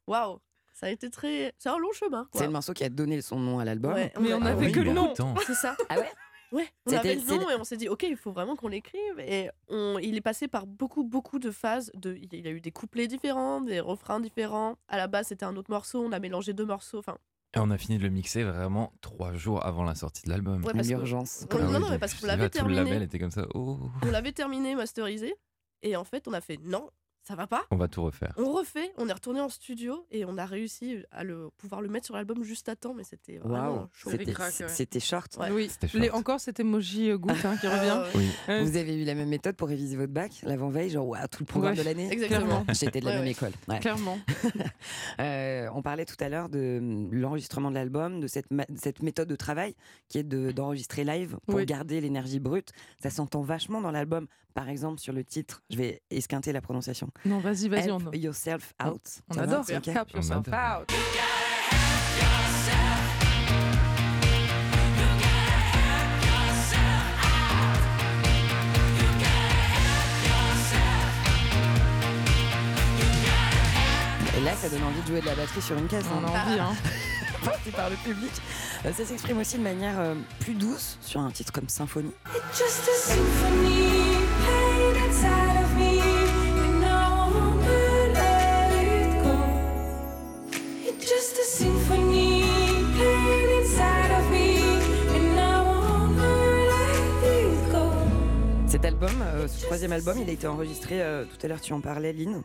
Waouh! 0.09 0.41
Ça 0.73 0.87
a 0.87 0.91
été 0.91 1.09
très. 1.09 1.55
C'est 1.57 1.69
un 1.69 1.79
long 1.79 1.93
chemin. 1.93 2.27
C'est 2.35 2.47
le 2.47 2.51
morceau 2.51 2.73
qui 2.73 2.83
a 2.83 2.89
donné 2.89 3.23
son 3.23 3.39
nom 3.39 3.61
à 3.61 3.65
l'album. 3.65 3.93
Ouais, 3.95 4.13
Mais 4.21 4.35
on 4.35 4.43
a- 4.43 4.51
avait 4.51 4.67
oui, 4.67 4.73
que 4.73 4.81
le 4.81 4.91
a 4.91 4.93
nom. 4.95 5.03
beaucoup 5.03 5.13
de 5.13 5.17
temps. 5.19 5.35
C'est 5.47 5.55
ça. 5.55 5.77
Ah 5.89 5.99
ouais? 5.99 6.11
Ouais, 6.53 6.69
on 6.87 6.93
avait 6.93 7.15
le 7.17 7.23
nom 7.23 7.49
et 7.51 7.55
on 7.55 7.65
s'est 7.65 7.77
dit, 7.77 7.89
ok, 7.89 8.03
il 8.05 8.17
faut 8.17 8.31
vraiment 8.33 8.55
qu'on 8.57 8.69
l'écrive. 8.69 9.19
Et 9.21 9.51
on, 9.69 9.99
il 10.01 10.17
est 10.17 10.21
passé 10.21 10.47
par 10.49 10.67
beaucoup, 10.67 11.03
beaucoup 11.05 11.39
de 11.39 11.51
phases. 11.51 11.91
De, 11.95 12.15
il 12.15 12.41
y 12.45 12.47
a 12.49 12.51
eu 12.51 12.61
des 12.61 12.71
couplets 12.73 13.07
différents, 13.09 13.61
des 13.61 13.81
refrains 13.81 14.21
différents. 14.21 14.77
À 14.89 14.97
la 14.97 15.07
base, 15.09 15.29
c'était 15.29 15.45
un 15.45 15.57
autre 15.57 15.71
morceau. 15.71 16.05
On 16.05 16.13
a 16.13 16.19
mélangé 16.21 16.53
deux 16.53 16.67
morceaux. 16.67 16.99
Enfin, 16.99 17.19
Et 17.57 17.59
on 17.61 17.71
a 17.71 17.79
fini 17.79 17.99
de 17.99 18.03
le 18.05 18.11
mixer 18.11 18.43
vraiment 18.45 18.93
trois 19.01 19.33
jours 19.33 19.65
avant 19.65 19.85
la 19.85 19.95
sortie 19.95 20.23
de 20.25 20.31
l'album. 20.31 20.65
ouais, 20.65 20.73
que- 20.73 20.79
L'urgence. 20.89 21.43
Ouais, 21.53 21.59
Ah 21.61 21.65
non, 21.65 21.81
non, 21.81 21.91
mais 21.91 21.99
parce 21.99 22.15
qu'on 22.15 22.27
l'avait 22.27 22.51
Tout 22.51 22.65
le 22.67 22.75
label 22.75 22.85
terminé. 22.87 23.05
était 23.07 23.19
comme 23.19 23.31
ça. 23.33 23.47
Oh, 23.55 23.79
on 24.03 24.11
l'avait 24.11 24.33
terminé, 24.33 24.75
masterisé. 24.77 25.35
Et 25.85 25.97
en 25.97 26.05
fait, 26.05 26.27
on 26.27 26.33
a 26.33 26.41
fait 26.41 26.59
non, 26.65 26.91
ça 27.27 27.35
va 27.35 27.47
pas? 27.47 27.65
on 27.71 27.77
va 27.77 27.89
tout 27.89 28.03
refaire. 28.05 28.33
On 28.37 28.53
refait, 28.53 28.93
on 28.99 29.09
est 29.09 29.13
retourné 29.13 29.41
en 29.41 29.49
studio 29.49 30.07
et 30.11 30.25
on 30.25 30.37
a 30.39 30.45
réussi 30.47 30.99
à 31.11 31.25
le, 31.25 31.49
pouvoir 31.57 31.81
le 31.81 31.89
mettre 31.89 32.07
sur 32.07 32.15
l'album 32.15 32.45
juste 32.45 32.69
à 32.69 32.77
temps, 32.77 32.95
mais 32.95 33.03
c'était 33.05 33.39
vraiment 33.39 33.89
chaud. 33.93 34.11
c'était 34.69 34.97
ouais. 34.97 35.01
short. 35.01 35.37
Ouais. 35.39 35.51
Oui. 35.51 35.69
C'était 35.71 35.99
Les, 35.99 36.07
short. 36.09 36.19
encore 36.21 36.41
cet 36.41 36.61
emoji 36.61 37.11
euh, 37.11 37.19
goutte 37.19 37.45
hein, 37.45 37.57
qui 37.61 37.67
Ah, 37.75 37.79
revient. 38.05 38.11
Oui, 38.15 38.29
Euh, 38.51 38.63
Vous 38.63 38.77
avez 38.77 38.95
eu 39.01 39.05
la 39.05 39.15
même 39.15 39.29
méthode 39.29 39.57
pour 39.57 39.69
réviser 39.69 39.97
votre 39.97 40.13
bac 40.13 40.33
l'avant-veille, 40.43 40.91
genre 40.91 41.09
waouh, 41.09 41.27
tout 41.31 41.41
le 41.41 41.47
programme 41.47 41.73
Ouais, 41.73 41.79
de 41.79 41.83
l'année? 41.85 42.13
Exactement. 42.13 42.65
J'étais 42.73 43.01
de 43.01 43.05
la 43.07 43.11
Ouais, 43.13 43.17
même 43.17 43.25
ouais. 43.27 43.31
école. 43.33 43.53
ouais. 43.69 43.81
Clairement. 43.81 44.19
Euh, 45.21 45.69
on 45.75 45.83
parlait 45.83 46.05
tout 46.05 46.17
à 46.21 46.29
l'heure 46.29 46.49
de 46.49 46.79
hum, 46.81 47.13
l'enregistrement 47.13 47.71
de 47.71 47.75
l'album, 47.75 48.21
de 48.21 48.27
cette, 48.27 48.51
méthode 49.03 49.29
de 49.29 49.37
travail 49.37 49.75
qui 50.09 50.19
est 50.19 50.23
de- 50.23 50.51
d'enregistrer 50.51 51.05
live 51.05 51.39
pour 51.47 51.57
Oui. 51.57 51.67
garder 51.67 52.01
l'énergie 52.01 52.41
brute. 52.41 52.73
Ça 53.03 53.11
s'entend 53.11 53.43
vachement 53.43 53.81
dans 53.81 53.91
l'album. 53.91 54.27
Par 54.55 54.69
exemple, 54.69 55.01
sur 55.01 55.13
le 55.13 55.25
titre, 55.25 55.63
je 55.71 55.77
vais 55.77 56.03
esquinter 56.11 56.53
la 56.53 56.61
prononciation. 56.61 57.11
Non, 57.25 57.41
vas-y, 57.41 57.69
vas-y. 57.69 57.91
On, 57.91 57.99
Help 57.99 58.17
yourself 58.17 58.75
out. 58.85 59.01
on 59.31 59.39
adore. 59.39 59.65
c'est 59.67 59.77
ok 59.77 59.89
Help 59.89 60.09
On 60.13 60.17
yourself 60.19 60.49
adore. 60.49 60.81
out. 60.83 60.93
Et 74.37 74.41
là, 74.41 74.53
ça 74.55 74.69
donne 74.69 74.83
envie 74.83 75.01
de 75.01 75.07
jouer 75.07 75.21
de 75.21 75.27
la 75.27 75.35
batterie 75.35 75.63
sur 75.63 75.79
une 75.79 75.87
caisse. 75.87 76.05
On 76.13 76.19
hein. 76.27 76.33
a 76.35 76.47
envie, 76.47 76.61
hein. 76.61 76.75
porté 77.45 77.71
par 77.71 77.91
le 77.91 77.97
public. 77.97 78.33
Euh, 78.85 78.93
ça 78.93 79.05
s'exprime 79.05 79.39
aussi 79.39 79.59
de 79.59 79.63
manière 79.63 79.99
euh, 79.99 80.15
plus 80.41 80.55
douce 80.55 80.99
sur 81.01 81.21
un 81.21 81.31
titre 81.31 81.53
comme 81.53 81.69
Symphonie. 81.69 82.13
Just 82.53 82.89
a 82.89 83.15
symphony 83.15 83.95
Cet 98.85 98.93
album, 98.93 99.23
euh, 99.23 99.49
ce 99.49 99.65
troisième 99.65 99.93
album, 99.93 100.19
il 100.21 100.29
a 100.29 100.33
été 100.35 100.47
enregistré, 100.47 101.01
euh, 101.01 101.25
tout 101.25 101.39
à 101.43 101.49
l'heure 101.49 101.59
tu 101.63 101.73
en 101.73 101.81
parlais, 101.81 102.13
Lynn, 102.13 102.43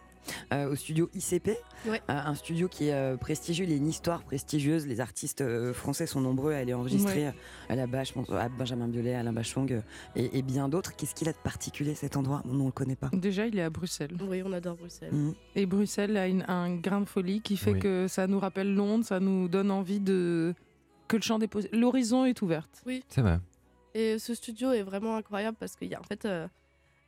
euh, 0.54 0.72
au 0.72 0.76
studio 0.76 1.10
ICP. 1.14 1.50
Ouais. 1.86 2.02
Euh, 2.10 2.14
un 2.14 2.34
studio 2.34 2.70
qui 2.70 2.88
est 2.88 2.94
euh, 2.94 3.18
prestigieux, 3.18 3.66
il 3.66 3.74
a 3.74 3.76
une 3.76 3.90
histoire 3.90 4.24
prestigieuse. 4.24 4.88
Les 4.88 5.02
artistes 5.02 5.42
euh, 5.42 5.74
français 5.74 6.08
sont 6.08 6.22
nombreux 6.22 6.54
à 6.54 6.60
aller 6.60 6.74
enregistrer 6.74 7.28
euh, 7.28 7.32
à 7.68 7.76
la 7.76 7.88
pense 8.14 8.30
à 8.30 8.48
Benjamin 8.48 8.88
Biolay, 8.88 9.16
Alain 9.16 9.34
Bachung 9.34 9.70
euh, 9.74 9.82
et, 10.16 10.38
et 10.38 10.42
bien 10.42 10.70
d'autres. 10.70 10.96
Qu'est-ce 10.96 11.14
qu'il 11.14 11.28
a 11.28 11.34
de 11.34 11.38
particulier 11.44 11.94
cet 11.94 12.16
endroit? 12.16 12.42
Nous, 12.46 12.54
on 12.54 12.58
ne 12.60 12.66
le 12.68 12.72
connaît 12.72 12.96
pas. 12.96 13.10
Déjà, 13.12 13.46
il 13.46 13.60
est 13.60 13.64
à 13.64 13.70
Bruxelles. 13.70 14.16
Oui, 14.26 14.42
on 14.46 14.54
adore 14.54 14.78
Bruxelles. 14.78 15.12
Mhm. 15.12 15.34
Et 15.58 15.66
Bruxelles 15.66 16.16
a 16.16 16.26
une- 16.30 16.46
un 16.48 16.74
grain 16.78 17.02
de 17.02 17.10
folie 17.10 17.42
qui 17.42 17.58
fait 17.58 17.74
Oui. 17.74 17.80
que 17.80 18.06
ça 18.08 18.28
nous 18.28 18.40
rappelle 18.40 18.74
Londres, 18.74 19.04
ça 19.04 19.20
nous 19.20 19.50
donne 19.50 19.72
envie 19.72 20.00
de 20.00 20.54
que 21.10 21.18
le 21.18 21.22
champ 21.24 21.38
des 21.40 21.50
l'horizon 21.74 22.24
est 22.24 22.42
ouverte. 22.42 22.82
c'est 23.10 23.22
vrai. 23.22 23.40
Et 23.94 24.20
ce 24.20 24.34
studio 24.34 24.72
est 24.72 24.84
vraiment 24.84 25.16
incroyable 25.16 25.58
parce 25.60 25.76
qu'il 25.76 25.88
y 25.90 25.96
a 25.96 26.00
en 26.00 26.04
fait 26.04 26.26
euh, 26.26 26.48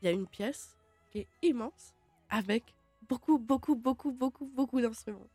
il 0.01 0.05
y 0.05 0.07
a 0.07 0.11
une 0.11 0.27
pièce 0.27 0.75
qui 1.11 1.19
est 1.19 1.27
immense 1.41 1.93
avec 2.29 2.63
beaucoup, 3.07 3.37
beaucoup, 3.37 3.75
beaucoup, 3.75 4.11
beaucoup, 4.11 4.45
beaucoup 4.45 4.81
d'instruments. 4.81 5.27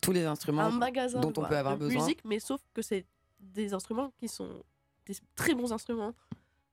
Tous 0.00 0.12
les 0.12 0.24
instruments. 0.24 0.62
Un 0.62 0.70
magasin 0.70 1.20
dont 1.20 1.30
de, 1.30 1.38
on 1.40 1.44
peut 1.48 1.56
avoir 1.56 1.74
de 1.78 1.84
besoin. 1.84 2.02
musique, 2.02 2.24
mais 2.24 2.40
sauf 2.40 2.60
que 2.74 2.82
c'est 2.82 3.06
des 3.38 3.72
instruments 3.72 4.12
qui 4.18 4.26
sont 4.26 4.62
des 5.06 5.14
très 5.36 5.54
bons 5.54 5.72
instruments. 5.72 6.12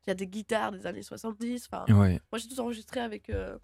Il 0.05 0.09
y 0.09 0.11
a 0.11 0.15
des 0.15 0.25
guitares 0.25 0.71
des 0.71 0.87
années 0.87 1.03
70. 1.03 1.67
Enfin, 1.71 1.85
Ouais. 1.93 2.19
moi, 2.31 2.39
j'ai 2.39 2.47
tout 2.47 2.59
enregistré 2.59 2.99
avec, 3.01 3.29
euh, 3.29 3.57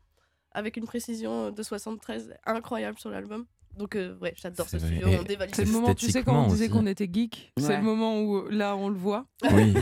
avec 0.51 0.77
une 0.77 0.85
précision 0.85 1.49
de 1.51 1.63
73 1.63 2.35
incroyable 2.45 2.99
sur 2.99 3.09
l'album. 3.09 3.45
Donc, 3.77 3.95
euh, 3.95 4.17
ouais, 4.19 4.33
j'adore 4.37 4.69
ce 4.69 4.79
studio. 4.79 5.07
Et 5.07 5.19
On 5.19 5.23
dévalise. 5.23 5.55
C'est 5.55 5.65
le 5.65 5.71
moment, 5.71 5.93
tu 5.93 6.09
sais, 6.09 6.23
quand 6.23 6.45
on 6.45 6.47
disait 6.47 6.69
qu'on 6.69 6.85
était 6.87 7.09
geek, 7.11 7.51
c'est 7.59 7.77
le 7.77 7.83
moment 7.83 8.21
où 8.21 8.47
là 8.49 8.75
on 8.75 8.89
le 8.89 8.97
voit. 8.97 9.25
Oui. 9.51 9.73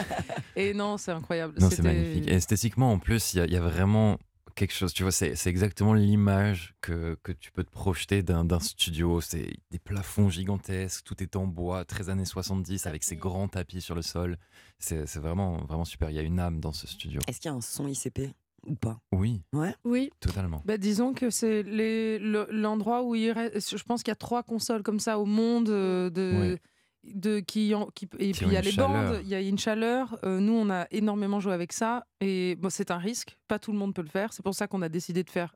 Et 0.56 0.74
non, 0.74 0.96
c'est 0.98 1.12
incroyable. 1.12 1.54
Non, 1.60 1.70
c'est 1.70 1.82
magnifique. 1.82 2.28
Et 2.28 2.34
esthétiquement, 2.34 2.92
en 2.92 2.98
plus, 2.98 3.34
il 3.34 3.38
y, 3.38 3.40
a- 3.40 3.46
il 3.46 3.52
y 3.52 3.56
a 3.56 3.60
vraiment 3.60 4.18
quelque 4.54 4.74
chose, 4.74 4.92
tu 4.92 5.02
vois, 5.02 5.12
c'est 5.12 5.34
exactement 5.46 5.94
l'image 5.94 6.74
que, 6.82 7.16
que 7.22 7.32
tu 7.32 7.50
peux 7.52 7.64
te 7.64 7.70
projeter 7.70 8.22
d'un 8.22 8.44
d'un 8.44 8.60
studio. 8.60 9.20
C'est 9.22 9.50
des 9.70 9.78
plafonds 9.78 10.28
gigantesques, 10.28 11.04
tout 11.04 11.22
est 11.22 11.36
en 11.36 11.46
bois, 11.46 11.84
13 11.86 12.10
années 12.10 12.26
70, 12.26 12.86
avec 12.86 13.02
ces 13.02 13.16
grands 13.16 13.48
tapis 13.48 13.80
sur 13.80 13.94
le 13.94 14.02
sol. 14.02 14.36
C'est 14.78 15.06
c'est 15.06 15.20
vraiment, 15.20 15.56
vraiment 15.64 15.86
super. 15.86 16.10
Il 16.10 16.16
y 16.16 16.18
a 16.18 16.22
une 16.22 16.38
âme 16.38 16.60
dans 16.60 16.72
ce 16.72 16.86
studio. 16.86 17.20
Est-ce 17.28 17.40
qu'il 17.40 17.50
y 17.50 17.54
a 17.54 17.56
un 17.56 17.60
son 17.62 17.88
ICP 17.88 18.34
ou 18.66 18.74
pas 18.74 18.98
Oui, 19.12 19.42
Oui, 19.84 20.10
totalement. 20.20 20.62
Bah, 20.64 20.78
disons 20.78 21.12
que 21.14 21.30
c'est 21.30 21.62
le- 21.62 22.46
l'endroit 22.50 23.02
où 23.02 23.14
il 23.14 23.30
reste. 23.32 23.76
Je 23.76 23.82
pense 23.84 24.02
qu'il 24.02 24.10
y 24.10 24.12
a 24.12 24.16
trois 24.16 24.42
consoles 24.42 24.82
comme 24.82 25.00
ça 25.00 25.18
au 25.18 25.24
monde 25.24 25.68
euh, 25.68 26.10
de. 26.10 26.58
De, 27.04 27.40
qui, 27.40 27.74
en- 27.74 27.86
qui, 27.86 28.04
et 28.20 28.30
Qui 28.30 28.38
puis 28.38 28.46
il 28.46 28.52
y 28.52 28.56
a 28.56 28.60
les 28.60 28.70
chaleur. 28.70 28.88
bandes, 29.14 29.20
il 29.24 29.28
y 29.28 29.34
a 29.34 29.40
une 29.40 29.58
chaleur. 29.58 30.16
Euh, 30.22 30.38
nous, 30.38 30.52
on 30.52 30.70
a 30.70 30.86
énormément 30.92 31.40
joué 31.40 31.52
avec 31.52 31.72
ça. 31.72 32.06
Et 32.20 32.54
bon, 32.60 32.70
c'est 32.70 32.92
un 32.92 32.98
risque. 32.98 33.36
Pas 33.48 33.58
tout 33.58 33.72
le 33.72 33.78
monde 33.78 33.92
peut 33.92 34.02
le 34.02 34.08
faire. 34.08 34.32
C'est 34.32 34.44
pour 34.44 34.54
ça 34.54 34.68
qu'on 34.68 34.82
a 34.82 34.88
décidé 34.88 35.24
de 35.24 35.30
faire 35.30 35.52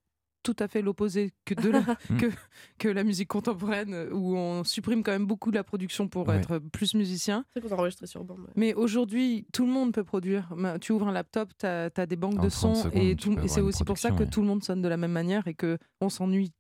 tout 0.47 0.57
à 0.61 0.69
fait 0.69 0.81
l'opposé 0.83 1.33
que, 1.45 1.55
de 1.55 1.71
la, 1.71 1.81
Mm. 2.11 2.17
que, 2.19 2.27
que 2.79 2.89
la 2.89 3.03
musique 3.05 3.29
contemporaine, 3.29 3.93
euh, 3.95 4.11
où 4.13 4.37
on 4.37 4.63
supprime 4.65 5.03
quand 5.03 5.11
même 5.13 5.27
beaucoup 5.27 5.51
de 5.51 5.57
la 5.57 5.65
production 5.65 6.07
pour 6.09 6.29
Ouais. 6.29 6.37
être 6.37 6.59
plus 6.59 6.95
musicien. 6.95 7.45
c'est 7.53 7.61
qu'on 7.61 7.71
a 7.75 7.79
enregistré 7.79 8.07
sur 8.07 8.23
bande. 8.25 8.41
ouais. 8.41 8.53
Mais 8.55 8.75
aujourd'hui, 8.75 9.47
tout 9.53 9.67
le 9.67 9.73
monde 9.73 9.93
peut 9.93 10.05
produire. 10.05 10.49
Tu 10.81 10.93
ouvres 10.93 11.09
un 11.09 11.13
laptop, 11.13 11.51
tu 11.59 11.67
as, 11.67 11.91
des 12.07 12.17
banques 12.17 12.39
En 12.39 12.45
de 12.45 12.49
30 12.49 12.77
sons 12.77 12.91
et, 12.93 13.17
c'est 13.49 13.61
aussi 13.61 13.85
pour 13.85 13.99
ça 13.99 14.11
que 14.13 14.23
tout 14.25 14.41
le 14.41 14.47
monde 14.47 14.63
sonne 14.63 14.83
de 14.83 14.89
la 14.89 14.97
même 14.97 15.13
manière 15.13 15.47
et 15.49 15.55
que 15.55 15.79
on 16.01 16.09
s'ennuie 16.09 16.53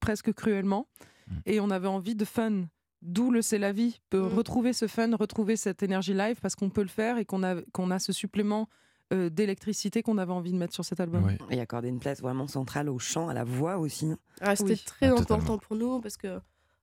presque 0.00 0.32
cruellement. 0.32 0.88
Mm. 1.28 1.32
Et 1.46 1.60
on 1.60 1.70
avait 1.70 1.88
envie 1.88 2.14
de 2.16 2.24
fun. 2.24 2.64
D'où 3.02 3.30
le 3.30 3.42
C'est 3.42 3.58
la 3.58 3.72
vie, 3.72 4.00
peut 4.10 4.20
Mm. 4.20 4.34
retrouver 4.36 4.72
ce 4.72 4.86
fun, 4.86 5.14
retrouver 5.16 5.56
cette 5.56 5.82
énergie 5.82 6.14
live 6.14 6.38
parce 6.40 6.54
qu'on 6.56 6.70
peut 6.70 6.82
le 6.82 6.88
faire 6.88 7.18
et 7.18 7.24
qu'on 7.24 7.42
a, 7.42 7.60
qu'on 7.72 7.90
a 7.90 7.98
ce 7.98 8.12
supplément 8.12 8.68
euh, 9.12 9.28
d'électricité 9.30 10.02
qu'on 10.02 10.18
avait 10.18 10.32
envie 10.32 10.52
de 10.52 10.56
mettre 10.58 10.74
sur 10.74 10.84
cet 10.84 11.00
album. 11.00 11.36
Et 11.50 11.60
accorder 11.60 11.88
une 11.88 12.00
place 12.00 12.20
vraiment 12.20 12.46
centrale 12.48 12.88
au 12.88 12.98
chant, 12.98 13.28
à 13.28 13.34
la 13.34 13.44
voix 13.44 13.78
aussi. 13.78 14.12
Ah, 14.40 14.56
C'était 14.56 14.72
Oui. 14.72 14.82
très 14.84 15.06
Ah, 15.08 15.12
important 15.20 15.58
pour 15.58 15.76
nous 15.76 16.00
parce 16.00 16.16
que 16.16 16.40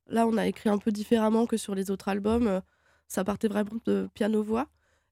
là, 0.08 0.27
on 0.27 0.38
a 0.38 0.45
écrit 0.47 0.69
un 0.69 0.77
peu 0.77 0.91
différemment 0.91 1.45
que 1.45 1.58
sur 1.58 1.75
les 1.75 1.91
autres 1.91 2.08
albums. 2.10 2.47
Euh, 2.47 2.62
Ça 3.08 3.23
partait 3.23 3.47
vraiment 3.47 3.71
de 3.86 4.08
piano-voix. 4.13 4.67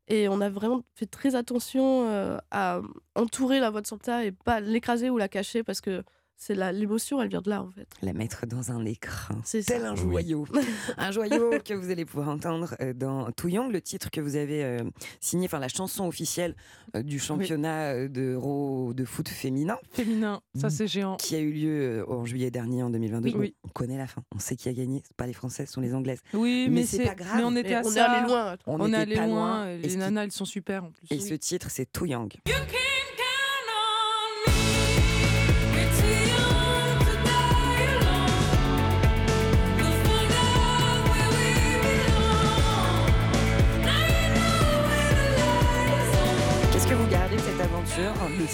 Et 0.08 0.30
on 0.30 0.40
a 0.40 0.50
vraiment 0.50 0.84
fait 0.94 1.08
très 1.08 1.34
attention 1.34 2.08
euh, 2.08 2.38
à 2.52 2.80
entourer 3.16 3.60
la 3.60 3.72
voix 3.72 3.82
de 3.82 3.88
Santa 3.88 4.24
et 4.24 4.32
pas 4.32 4.60
l'écraser 4.60 5.10
ou 5.10 5.18
la 5.18 5.28
cacher 5.28 5.64
parce 5.64 5.82
que 5.82 6.04
c'est 6.38 6.56
la- 6.56 6.72
l'émotion, 6.72 7.22
elle 7.22 7.30
vient 7.30 7.42
de 7.42 7.50
là 7.50 7.62
en 7.64 7.70
fait. 7.72 7.88
La 8.02 8.14
mettre 8.14 8.46
dans 8.46 8.72
un 8.72 8.86
écrin. 8.86 9.36
C'est 9.44 9.64
Tel 9.66 9.82
ça. 9.82 9.90
un 9.90 9.94
Oui. 9.96 10.00
joyau. 10.02 10.48
un 10.98 11.12
joyau 11.12 11.52
que 11.66 11.74
vous 11.74 11.90
allez 11.92 12.06
pouvoir 12.06 12.30
entendre 12.30 12.76
euh, 12.82 12.94
dans 12.94 13.32
Too 13.32 13.50
Young, 13.50 13.72
le 13.72 13.82
titre 13.82 14.10
que 14.12 14.22
vous 14.22 14.36
avez 14.36 14.64
euh, 14.64 14.80
signé, 15.20 15.48
enfin 15.48 15.60
la 15.60 15.68
chanson 15.68 16.08
officielle 16.08 16.56
euh, 16.96 17.02
du 17.04 17.20
championnat 17.20 18.08
d'Euro 18.08 18.94
de 18.94 19.04
foot 19.06 19.28
féminin 19.28 19.78
Féminin, 19.92 20.42
ça 20.56 20.70
c'est 20.70 20.88
géant. 20.88 21.18
qui 21.18 21.36
a 21.36 21.40
eu 21.40 21.52
lieu 21.52 22.06
en 22.08 22.26
juillet 22.26 22.52
dernier 22.52 22.84
en 22.84 22.90
2022. 22.90 23.38
Oui. 23.38 23.56
On 23.64 23.70
connaît 23.70 23.98
la 23.98 24.08
fin, 24.08 24.24
on 24.36 24.40
sait 24.40 24.56
qui 24.56 24.70
a 24.70 24.74
gagné. 24.74 25.02
C'est 25.06 25.16
pas 25.18 25.28
les 25.28 25.34
Françaises, 25.34 25.68
ce 25.68 25.74
sont 25.74 25.82
les 25.82 25.94
Anglaises. 25.94 26.22
Oui, 26.34 26.68
Mais 26.70 26.82
mais, 26.82 26.86
c'est 26.86 27.04
pas 27.04 27.16
grave. 27.16 27.38
Mais 27.38 27.44
on 27.44 27.56
était 27.56 27.74
à 27.76 27.82
on 27.84 27.90
ça. 27.90 28.12
allé 28.12 28.28
loin. 28.28 28.58
On, 28.66 28.80
On 28.82 28.86
est 28.86 28.90
était 28.90 28.98
allé 28.98 29.16
pas 29.16 29.28
loin. 29.28 29.74
Les 29.76 29.96
nanas, 29.96 30.24
elles 30.26 30.32
sont 30.32 30.46
super 30.46 30.84
en 30.86 30.92
plus. 30.92 31.08
et 31.10 31.20
ce 31.20 31.34
titre, 31.34 31.70
c'est 31.72 31.92
Too 31.92 32.06
Young. 32.06 32.34
You 32.48 32.54
can 32.68 32.78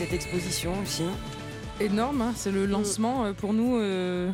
cette 0.03 0.13
exposition 0.13 0.73
aussi. 0.81 1.03
Énorme, 1.79 2.21
hein, 2.21 2.33
c'est 2.35 2.51
le 2.51 2.65
lancement 2.65 3.23
euh, 3.23 3.31
pour 3.31 3.53
nous 3.53 3.77
euh, 3.77 4.29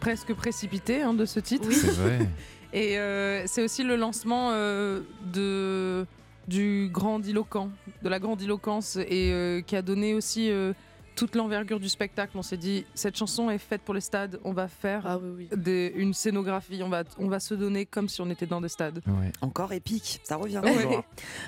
presque 0.00 0.32
précipité 0.32 1.02
hein, 1.02 1.12
de 1.12 1.26
ce 1.26 1.40
titre. 1.40 1.70
C'est 1.70 1.90
vrai. 1.90 2.26
Et 2.72 2.98
euh, 2.98 3.42
c'est 3.46 3.62
aussi 3.62 3.82
le 3.82 3.96
lancement 3.96 4.50
euh, 4.52 5.00
de, 5.34 6.06
du 6.48 6.88
grandiloquent, 6.90 7.68
de 8.02 8.08
la 8.08 8.18
grandiloquence, 8.18 8.96
et 8.96 9.32
euh, 9.32 9.60
qui 9.60 9.76
a 9.76 9.82
donné 9.82 10.14
aussi 10.14 10.50
euh, 10.50 10.72
toute 11.20 11.36
l'envergure 11.36 11.78
du 11.78 11.90
spectacle. 11.90 12.32
On 12.38 12.40
s'est 12.42 12.56
dit, 12.56 12.86
cette 12.94 13.14
chanson 13.14 13.50
est 13.50 13.58
faite 13.58 13.82
pour 13.82 13.92
les 13.92 14.00
stades, 14.00 14.40
on 14.42 14.54
va 14.54 14.68
faire 14.68 15.02
Ah 15.04 15.18
oui, 15.18 15.48
oui. 15.52 15.58
des- 15.58 15.92
une 15.94 16.14
scénographie, 16.14 16.80
on 16.82 16.88
va, 16.88 17.04
on 17.18 17.28
va 17.28 17.40
se 17.40 17.52
donner 17.52 17.84
comme 17.84 18.08
si 18.08 18.22
on 18.22 18.30
était 18.30 18.46
dans 18.46 18.62
des 18.62 18.70
stades. 18.70 19.02
Ouais. 19.06 19.30
Encore 19.42 19.74
épique, 19.74 20.20
ça 20.24 20.36
revient 20.36 20.62
Ouais. 20.64 20.98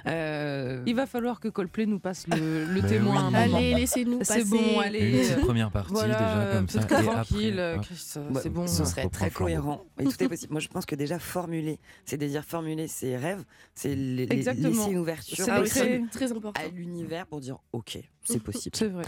Euh, 0.07 0.83
Il 0.87 0.95
va 0.95 1.07
falloir 1.07 1.41
que 1.41 1.49
Coldplay 1.49 1.87
nous 1.87 1.99
passe 1.99 2.27
le, 2.29 2.67
le 2.67 2.83
Mais 2.83 2.89
témoin. 2.89 3.29
oui. 3.31 3.35
Allez, 3.37 3.75
laissez-nous 3.75 4.19
passer. 4.19 4.41
C'est 4.41 4.45
bon, 4.51 4.81
allez. 4.81 5.11
Une 5.11 5.19
petite 5.21 5.41
première 5.41 5.71
partie 5.71 5.93
Voilà, 5.93 6.19
déjà 6.19 6.57
comme 6.57 6.69
ça. 6.69 6.81
tranquille, 6.85 7.59
après, 7.59 7.59
euh. 7.59 7.79
Chris, 7.79 8.13
bah, 8.31 8.41
c'est 8.43 8.51
bon. 8.51 8.67
Ce 8.67 8.85
serait 8.85 9.09
très 9.09 9.31
cohérent 9.31 9.85
et 9.99 10.05
tout 10.05 10.23
est 10.23 10.29
possible. 10.29 10.53
Moi, 10.53 10.61
je 10.61 10.69
pense 10.69 10.85
que 10.85 10.95
déjà 10.95 11.19
formuler, 11.19 11.79
c'est 12.05 12.19
déjà 12.19 12.43
formuler 12.43 12.89
ses 12.89 13.17
rêves, 13.17 13.43
c'est 13.75 13.95
laisser 13.95 14.53
une 14.91 14.99
ouverture 14.99 15.47
Ah 15.49 15.63
très- 15.63 16.03
très 16.13 16.31
important. 16.33 16.61
à 16.61 16.69
l'univers 16.69 17.27
pour 17.27 17.41
dire 17.41 17.57
OK, 17.73 17.99
c'est 18.25 18.43
possible. 18.43 18.77
C'est 18.77 18.89
vrai. 18.89 19.05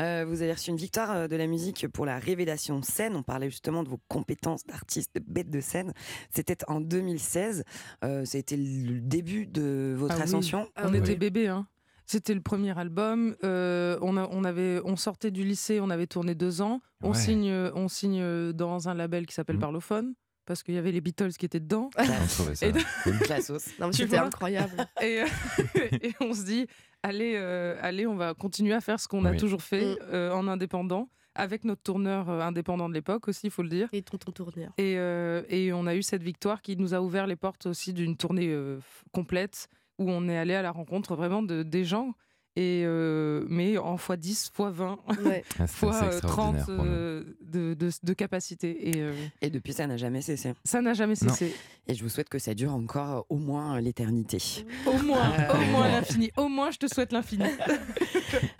Euh, 0.00 0.24
vous 0.28 0.42
avez 0.42 0.52
reçu 0.52 0.70
une 0.70 0.76
victoire 0.76 1.10
euh, 1.12 1.28
de 1.28 1.36
la 1.36 1.46
musique 1.46 1.86
pour 1.88 2.06
la 2.06 2.18
révélation 2.18 2.82
scène. 2.82 3.16
On 3.16 3.22
parlait 3.22 3.50
justement 3.50 3.82
de 3.82 3.88
vos 3.88 4.00
compétences 4.08 4.64
d'artiste, 4.66 5.10
de 5.14 5.22
bête 5.26 5.50
de 5.50 5.60
scène. 5.60 5.92
C'était 6.30 6.58
en 6.68 6.80
2016. 6.80 7.64
Euh, 8.04 8.24
été 8.34 8.56
le 8.56 9.00
début 9.00 9.46
de 9.46 9.94
votre 9.96 10.14
Ah 10.14 10.18
oui. 10.18 10.22
ascension. 10.24 10.68
Ah 10.76 10.84
on 10.86 10.92
oui. 10.92 10.98
était 10.98 11.16
bébé, 11.16 11.48
hein. 11.48 11.66
C'était 12.08 12.34
le 12.34 12.40
premier 12.40 12.78
album. 12.78 13.34
euh, 13.42 13.98
on, 14.00 14.16
a- 14.16 14.28
on 14.30 14.44
avait, 14.44 14.80
on 14.84 14.94
sortait 14.96 15.30
du 15.32 15.42
lycée, 15.42 15.80
on 15.80 15.90
avait 15.90 16.06
tourné 16.06 16.34
deux 16.36 16.60
ans. 16.62 16.80
On 17.02 17.10
Ouais. 17.12 17.18
signe, 17.18 17.50
on 17.74 17.88
signe 17.88 18.52
dans 18.52 18.88
un 18.88 18.94
label 18.94 19.26
qui 19.26 19.34
s'appelle 19.34 19.56
Mhm. 19.56 19.62
Parlophone 19.62 20.14
parce 20.44 20.62
qu'il 20.62 20.74
y 20.74 20.78
avait 20.78 20.92
les 20.92 21.00
Beatles 21.00 21.32
qui 21.32 21.44
étaient 21.46 21.58
dedans. 21.58 21.90
On 21.98 22.26
trouvait 22.28 22.54
ça 22.54 22.66
Et 22.68 22.72
de-. 22.72 23.24
Classos. 23.24 23.58
Non, 23.80 23.88
mais 23.88 23.92
c'était 23.92 24.18
incroyable. 24.18 24.86
et, 25.02 25.22
euh, 25.22 25.26
et 26.00 26.14
on 26.20 26.32
se 26.32 26.44
dit, 26.44 26.68
allez, 27.06 27.34
euh, 27.36 27.76
allez, 27.82 28.06
on 28.06 28.16
va 28.16 28.34
continuer 28.34 28.74
à 28.74 28.80
faire 28.80 28.98
ce 29.00 29.08
qu'on 29.08 29.24
a 29.24 29.30
toujours 29.38 29.62
fait 29.62 29.94
Mm. 29.94 29.98
euh, 30.12 30.32
en 30.32 30.48
indépendant, 30.48 31.08
avec 31.34 31.64
notre 31.64 31.82
tourneur 31.82 32.28
euh, 32.28 32.40
indépendant 32.40 32.88
de 32.88 32.94
l'époque 32.94 33.28
aussi, 33.28 33.46
il 33.46 33.50
faut 33.50 33.62
le 33.62 33.68
dire. 33.68 33.88
Et 33.92 34.02
tonton 34.02 34.32
tourneur. 34.32 34.70
Et, 34.78 34.94
euh, 34.98 35.42
et 35.48 35.72
on 35.72 35.86
a 35.86 35.94
eu 35.94 36.02
cette 36.02 36.22
victoire 36.22 36.62
qui 36.62 36.76
nous 36.76 36.94
a 36.94 37.00
ouvert 37.00 37.26
les 37.26 37.36
portes 37.36 37.66
aussi 37.66 37.92
d'une 37.92 38.16
tournée 38.16 38.48
euh, 38.48 38.78
complète 39.12 39.68
où 39.98 40.10
on 40.10 40.28
est 40.28 40.36
allé 40.36 40.54
à 40.54 40.62
la 40.62 40.70
rencontre 40.72 41.14
vraiment 41.16 41.42
de, 41.42 41.62
des 41.62 41.84
gens. 41.84 42.12
Et 42.56 42.82
euh, 42.86 43.44
mais 43.48 43.76
en 43.78 43.96
x 43.96 44.10
10, 44.18 44.46
x 44.46 44.52
20, 44.58 44.98
Ouais. 45.24 45.44
Ah, 45.58 45.66
fois 45.66 45.94
assez 45.94 46.16
euh, 46.16 46.20
30 46.20 46.54
extraordinaire 46.56 46.64
pour 46.66 46.84
nous. 46.84 46.90
euh, 46.90 47.24
de, 47.42 47.74
de- 47.74 47.90
de 48.02 48.12
capacité. 48.14 48.88
Et 48.88 49.02
euh, 49.02 49.12
Et 49.42 49.50
depuis, 49.50 49.72
ça 49.74 49.86
n'a 49.86 49.96
jamais 49.98 50.22
cessé. 50.22 50.54
ça 50.64 50.80
n'a 50.80 50.94
jamais 50.94 51.14
Non. 51.22 51.28
cessé. 51.28 51.54
Et 51.88 51.94
je 51.94 52.02
vous 52.02 52.08
souhaite 52.08 52.28
que 52.28 52.38
ça 52.38 52.54
dure 52.54 52.72
encore 52.74 53.18
euh, 53.18 53.34
au 53.34 53.36
moins 53.36 53.76
euh, 53.76 53.80
l'éternité. 53.80 54.38
Au 54.86 54.98
moins, 55.02 55.32
Euh, 55.38 55.52
au 55.54 55.70
moins 55.70 55.88
l'infini. 55.88 56.30
Au 56.36 56.48
moins, 56.48 56.70
je 56.70 56.78
te 56.78 56.86
souhaite 56.92 57.12
l'infini. 57.12 57.44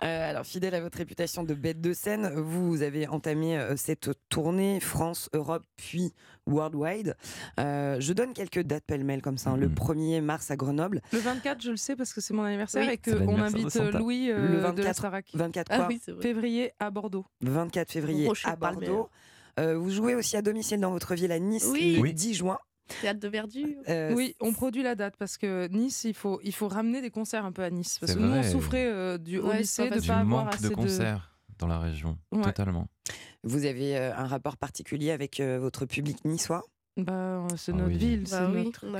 Euh, 0.03 0.29
alors, 0.29 0.45
fidèle 0.45 0.73
à 0.75 0.81
votre 0.81 0.97
réputation 0.97 1.43
de 1.43 1.53
bête 1.53 1.81
de 1.81 1.91
scène, 1.91 2.29
vous 2.35 2.81
avez 2.83 3.07
entamé 3.07 3.57
euh, 3.57 3.75
cette 3.75 4.09
tournée 4.29 4.79
France, 4.79 5.29
Europe, 5.33 5.63
puis 5.75 6.13
Worldwide. 6.45 7.15
Euh, 7.59 7.97
je 7.99 8.13
donne 8.13 8.33
quelques 8.33 8.61
dates 8.61 8.85
pêle-mêle 8.85 9.21
comme 9.21 9.37
ça. 9.37 9.51
hein. 9.51 9.57
Le 9.57 9.67
Mhm. 9.67 9.75
1er 9.75 10.21
mars 10.21 10.49
à 10.51 10.55
Grenoble, 10.55 11.01
Le 11.11 11.19
24, 11.19 11.61
je 11.61 11.71
le 11.71 11.77
sais 11.77 11.95
parce 11.95 12.13
que 12.13 12.21
c'est 12.21 12.33
mon 12.33 12.43
anniversaire 12.43 12.87
Oui. 12.87 12.93
et 12.93 12.97
qu'on 12.97 13.39
invite 13.39 13.69
Louis 13.91 14.31
euh, 14.31 14.41
Le 14.41 14.47
de 14.57 14.61
la 14.61 14.69
24. 14.71 14.95
Starac. 14.97 15.25
24 15.33 15.67
Ah 15.71 15.87
oui. 15.89 16.01
Février 16.21 16.71
à 16.79 16.89
Bordeaux. 16.91 17.25
24 17.41 17.91
février 17.91 18.27
Rocher 18.27 18.47
à. 18.47 18.55
Bordeaux. 18.55 19.09
Euh, 19.59 19.77
vous 19.77 19.89
jouez 19.89 20.13
aussi 20.15 20.37
à 20.37 20.41
domicile 20.41 20.79
dans 20.79 20.91
votre 20.91 21.15
ville 21.15 21.31
à 21.31 21.39
Nice 21.39 21.67
Oui. 21.71 21.95
le 21.95 22.01
Oui. 22.01 22.13
10 22.13 22.33
juin. 22.35 22.59
Théâtre 23.01 23.19
de 23.19 23.27
verdure. 23.27 23.67
Euh, 23.89 24.13
Oui, 24.15 24.35
on 24.39 24.53
produit 24.53 24.81
la 24.83 24.95
date 24.95 25.15
parce 25.17 25.37
que 25.37 25.67
Nice, 25.67 26.03
il 26.05 26.13
faut, 26.13 26.39
il 26.43 26.53
faut 26.53 26.67
ramener 26.69 27.01
des 27.01 27.09
concerts 27.09 27.43
un 27.43 27.51
peu 27.51 27.63
à 27.63 27.69
Nice. 27.69 27.97
Parce 27.99 28.13
que 28.13 28.19
nous, 28.19 28.31
on 28.31 28.43
souffrait 28.43 28.85
euh, 28.85 29.17
du, 29.17 29.39
au 29.39 29.49
Ouais, 29.49 29.59
lycée 29.59 29.85
de 29.85 29.95
pas 29.95 29.99
Du 29.99 30.07
pas 30.07 30.13
avoir 30.17 30.45
manque 30.45 30.53
assez 30.53 30.69
de 30.69 30.75
concerts 30.75 31.31
dans 31.59 31.67
la 31.67 31.79
région. 31.79 32.17
Ouais. 32.31 32.43
Totalement. 32.43 32.87
Vous 33.43 33.65
avez 33.65 33.97
euh, 33.97 34.15
un 34.15 34.25
rapport 34.25 34.57
particulier 34.57 35.11
avec 35.11 35.39
euh, 35.39 35.59
votre 35.59 35.85
public 35.85 36.23
niçois? 36.23 36.63
Bah, 36.97 37.45
c'est 37.57 37.71
Ah 37.73 37.75
notre 37.75 37.89
oui. 37.89 37.97
ville, 37.97 38.23
Bah 38.23 38.29
c'est 38.29 38.45
oui. 38.57 38.63
Notre 38.65 38.99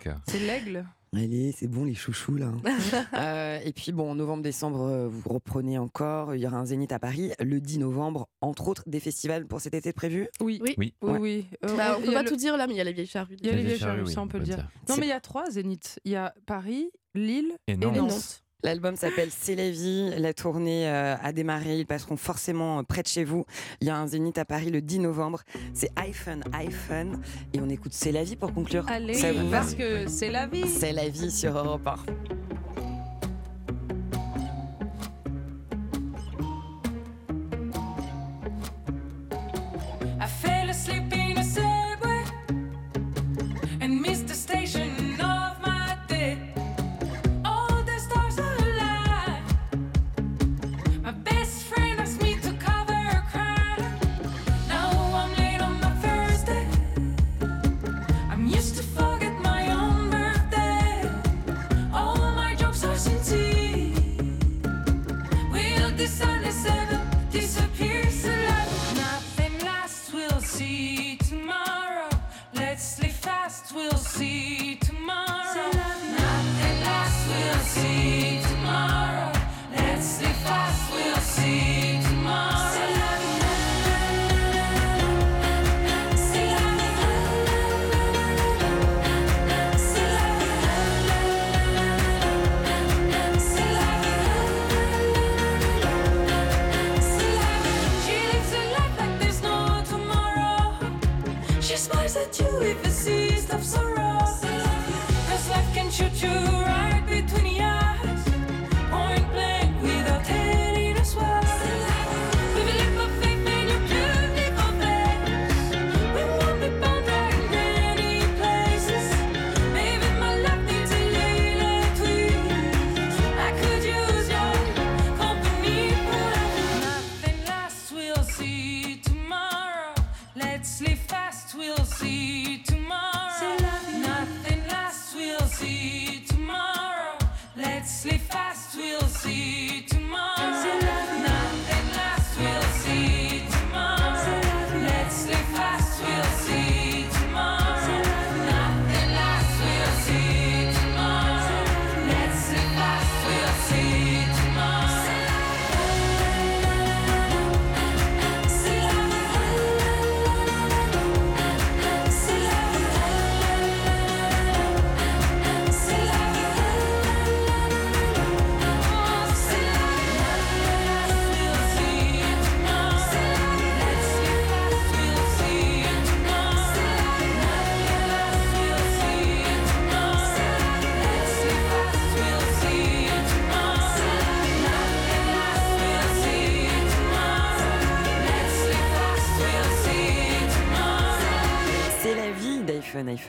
cœur. 0.00 0.20
C'est 0.26 0.38
l'aigle. 0.40 0.84
Allez, 1.16 1.52
c'est 1.56 1.66
bon 1.68 1.84
les 1.84 1.94
chouchous 1.94 2.36
là. 2.36 2.52
Euh, 3.14 3.58
et 3.64 3.72
puis 3.72 3.92
bon, 3.92 4.10
en 4.10 4.14
novembre-décembre, 4.14 4.82
euh, 4.82 5.08
vous 5.08 5.28
reprenez 5.30 5.78
encore. 5.78 6.34
Il 6.34 6.40
y 6.42 6.46
aura 6.46 6.58
un 6.58 6.64
zénith 6.66 6.92
à 6.92 6.98
Paris 6.98 7.32
le 7.40 7.60
10 7.60 7.78
novembre, 7.78 8.28
entre 8.40 8.68
autres 8.68 8.82
des 8.86 9.00
festivals 9.00 9.46
pour 9.46 9.60
cet 9.60 9.74
été 9.74 9.92
prévu. 9.92 10.28
Oui, 10.40 10.60
Oui. 10.62 10.74
Oui. 10.78 10.94
oui, 11.02 11.10
Ouais. 11.10 11.18
oui. 11.18 11.46
Euh, 11.64 11.76
Bah, 11.76 11.96
on 11.98 12.02
peut 12.02 12.10
a 12.10 12.12
pas 12.12 12.22
le- 12.22 12.28
tout 12.28 12.36
dire 12.36 12.56
là, 12.56 12.66
mais 12.66 12.74
il 12.74 12.76
y 12.76 12.80
a 12.80 12.84
les 12.84 12.92
vieilles 12.92 13.06
charrues. 13.06 13.36
Il 13.40 13.46
y 13.46 13.50
a 13.50 13.52
les 13.56 13.62
vieilles 13.62 13.78
charrues, 13.78 13.98
charrues, 13.98 14.08
oui, 14.08 14.12
ça 14.12 14.20
on 14.20 14.28
peut 14.28 14.38
le 14.38 14.44
dire. 14.44 14.56
dire. 14.56 14.68
Non, 14.88 14.96
mais 14.98 15.06
il 15.06 15.10
y 15.10 15.12
a 15.12 15.20
trois 15.20 15.50
zéniths. 15.50 15.98
Il 16.04 16.12
y 16.12 16.16
a 16.16 16.34
Paris, 16.46 16.90
Lille 17.14 17.52
Et 17.66 17.72
et 17.72 17.76
Nantes. 17.76 18.42
L'album 18.64 18.96
s'appelle 18.96 19.28
C'est 19.30 19.54
la 19.54 19.70
vie. 19.70 20.10
La 20.18 20.34
tournée 20.34 20.88
euh, 20.88 21.14
a 21.22 21.32
démarré. 21.32 21.78
Ils 21.78 21.86
passeront 21.86 22.16
forcément 22.16 22.80
euh, 22.80 22.82
près 22.82 23.02
de 23.02 23.06
chez 23.06 23.22
vous. 23.22 23.46
Il 23.80 23.86
y 23.86 23.90
a 23.90 23.96
un 23.96 24.08
zénith 24.08 24.36
à 24.36 24.44
Paris 24.44 24.70
le 24.70 24.80
10 24.80 24.98
novembre. 24.98 25.42
C'est 25.74 25.92
iPhone, 25.94 26.42
iPhone. 26.52 27.20
Et 27.54 27.60
on 27.60 27.68
écoute 27.68 27.92
C'est 27.92 28.10
la 28.10 28.24
vie 28.24 28.34
pour 28.34 28.52
conclure. 28.52 28.84
Allez, 28.88 29.14
Ça 29.14 29.32
vous 29.32 29.48
va 29.48 29.60
parce 29.60 29.74
que 29.74 30.08
c'est 30.08 30.30
la 30.30 30.48
vie. 30.48 30.66
C'est 30.66 30.92
la 30.92 31.08
vie 31.08 31.30
sur 31.30 31.56
Europe 31.56 31.86
1. 31.86 32.47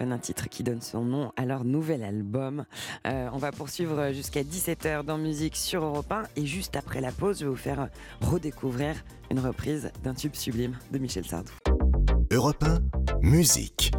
Un 0.02 0.18
titre 0.18 0.50
qui 0.50 0.64
donne 0.64 0.82
son 0.82 1.04
nom 1.04 1.32
à 1.36 1.46
leur 1.46 1.66
nouvel 1.66 2.04
album. 2.04 2.66
Euh, 3.06 3.30
on 3.34 3.38
va 3.38 3.52
poursuivre 3.52 4.12
jusqu'à 4.12 4.44
17h 4.44 5.04
dans 5.04 5.18
musique 5.18 5.56
sur 5.56 5.84
Europe 5.84 6.12
1 6.12 6.24
et 6.36 6.46
juste 6.46 6.76
après 6.76 7.02
la 7.02 7.12
pause, 7.12 7.40
je 7.40 7.46
vais 7.46 7.50
vous 7.50 7.56
faire 7.56 7.90
redécouvrir 8.22 8.96
une 9.30 9.40
reprise 9.40 9.92
d'un 10.04 10.14
tube 10.14 10.36
sublime 10.36 10.78
de 10.92 10.98
Michel 10.98 11.26
Sardou. 11.26 11.52
Europe 12.32 12.64
1, 12.64 12.80
musique. 13.22 13.92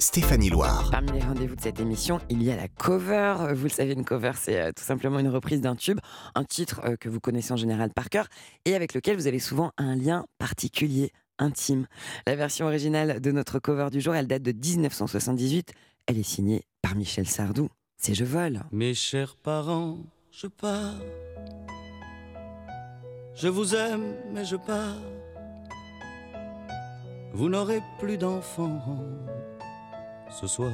Stéphanie 0.00 0.48
Loire. 0.48 0.88
Parmi 0.90 1.12
les 1.12 1.20
rendez-vous 1.20 1.56
de 1.56 1.60
cette 1.60 1.78
émission, 1.78 2.20
il 2.30 2.42
y 2.42 2.50
a 2.50 2.56
la 2.56 2.68
cover. 2.68 3.52
Vous 3.54 3.64
le 3.64 3.68
savez, 3.68 3.92
une 3.92 4.04
cover, 4.04 4.32
c'est 4.34 4.58
euh, 4.58 4.72
tout 4.74 4.82
simplement 4.82 5.18
une 5.18 5.28
reprise 5.28 5.60
d'un 5.60 5.76
tube, 5.76 6.00
un 6.34 6.44
titre 6.44 6.80
euh, 6.84 6.96
que 6.96 7.10
vous 7.10 7.20
connaissez 7.20 7.52
en 7.52 7.56
général 7.56 7.90
par 7.92 8.08
cœur 8.08 8.26
et 8.64 8.74
avec 8.74 8.94
lequel 8.94 9.16
vous 9.16 9.26
avez 9.26 9.38
souvent 9.38 9.72
un 9.76 9.94
lien 9.94 10.24
particulier, 10.38 11.12
intime. 11.40 11.86
La 12.26 12.36
version 12.36 12.66
originale 12.66 13.20
de 13.20 13.32
notre 13.32 13.58
cover 13.58 13.88
du 13.90 14.00
jour, 14.00 14.14
elle 14.14 14.26
date 14.26 14.42
de 14.42 14.52
1978. 14.52 15.72
Elle 16.06 16.18
est 16.18 16.22
signée 16.22 16.62
par 16.82 16.94
Michel 16.94 17.26
Sardou. 17.26 17.68
C'est 17.96 18.14
Je 18.14 18.24
vole. 18.24 18.62
Mes 18.72 18.94
chers 18.94 19.36
parents, 19.36 19.98
je 20.30 20.46
pars. 20.46 21.00
Je 23.34 23.48
vous 23.48 23.74
aime, 23.74 24.14
mais 24.32 24.44
je 24.44 24.56
pars. 24.56 25.00
Vous 27.32 27.48
n'aurez 27.48 27.80
plus 27.98 28.16
d'enfants 28.16 28.82
ce 30.30 30.46
soir. 30.46 30.70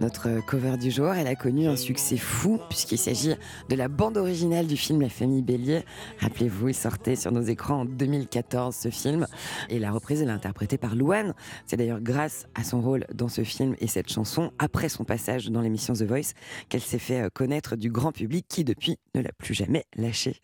Notre 0.00 0.44
cover 0.46 0.76
du 0.76 0.90
jour, 0.90 1.12
elle 1.12 1.26
a 1.26 1.34
connu 1.34 1.66
un 1.66 1.76
succès 1.76 2.16
fou 2.16 2.60
puisqu'il 2.68 2.98
s'agit 2.98 3.34
de 3.68 3.74
la 3.74 3.88
bande 3.88 4.16
originale 4.16 4.66
du 4.66 4.76
film 4.76 5.00
La 5.00 5.08
famille 5.08 5.42
Bélier. 5.42 5.84
Rappelez-vous, 6.20 6.68
il 6.68 6.74
sortait 6.74 7.16
sur 7.16 7.32
nos 7.32 7.42
écrans 7.42 7.80
en 7.80 7.84
2014 7.84 8.74
ce 8.74 8.90
film 8.90 9.26
et 9.68 9.78
la 9.78 9.90
reprise 9.90 10.22
elle 10.22 10.28
est 10.28 10.32
interprétée 10.32 10.78
par 10.78 10.94
Louane. 10.94 11.34
C'est 11.66 11.76
d'ailleurs 11.76 12.00
grâce 12.00 12.46
à 12.54 12.64
son 12.64 12.80
rôle 12.80 13.06
dans 13.12 13.28
ce 13.28 13.42
film 13.42 13.74
et 13.80 13.86
cette 13.86 14.10
chanson, 14.10 14.52
après 14.58 14.88
son 14.88 15.04
passage 15.04 15.50
dans 15.50 15.60
l'émission 15.60 15.94
The 15.94 16.02
Voice, 16.02 16.34
qu'elle 16.68 16.80
s'est 16.80 16.98
fait 16.98 17.22
euh, 17.22 17.28
connaître 17.32 17.76
du 17.76 17.90
grand 17.90 18.12
public 18.12 18.46
qui 18.48 18.64
depuis 18.64 18.98
ne 19.14 19.20
l'a 19.20 19.32
plus 19.36 19.54
jamais 19.54 19.84
lâché. 19.96 20.36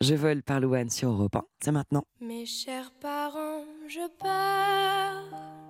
Je 0.00 0.14
vole 0.14 0.42
par 0.42 0.60
Louane 0.60 0.90
sur 0.90 1.10
Europe 1.10 1.36
1, 1.36 1.42
c'est 1.64 1.72
maintenant. 1.72 2.04
Mes 2.20 2.46
chers 2.46 2.92
parents, 3.00 3.64
je 3.88 4.06
pars. 4.18 5.69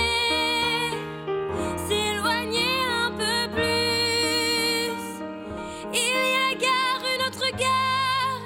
Il 5.93 5.99
y 5.99 6.37
a 6.49 6.53
gare, 6.55 7.03
une 7.13 7.23
autre 7.27 7.49
gare, 7.57 8.45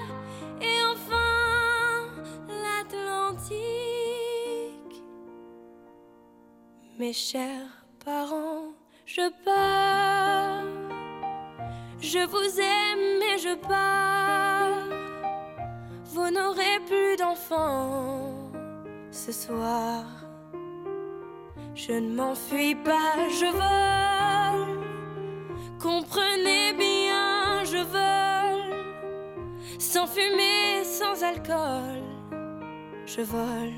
et 0.61 0.77
enfin 0.91 2.07
l'Atlantique. 2.63 3.55
Mes 6.97 7.13
chers 7.13 7.85
parents, 8.03 8.73
je 9.05 9.29
pars. 9.43 10.63
Je 11.99 12.19
vous 12.33 12.59
aime 12.59 13.21
et 13.33 13.37
je 13.37 13.55
pars. 13.55 14.87
Vous 16.05 16.29
n'aurez 16.31 16.79
plus 16.87 17.15
d'enfants 17.17 18.51
ce 19.11 19.31
soir. 19.31 20.05
Je 21.73 21.91
ne 21.93 22.15
m'enfuis 22.15 22.75
pas, 22.75 23.15
je 23.29 23.45
vole. 23.45 24.79
Comprenez 25.77 26.73
bien, 26.73 26.94
je 27.85 27.91
vole. 27.91 29.79
Sans 29.79 30.07
fumée, 30.07 30.83
sans 30.83 31.23
alcool. 31.23 32.03
Je 33.05 33.21
vole, 33.21 33.73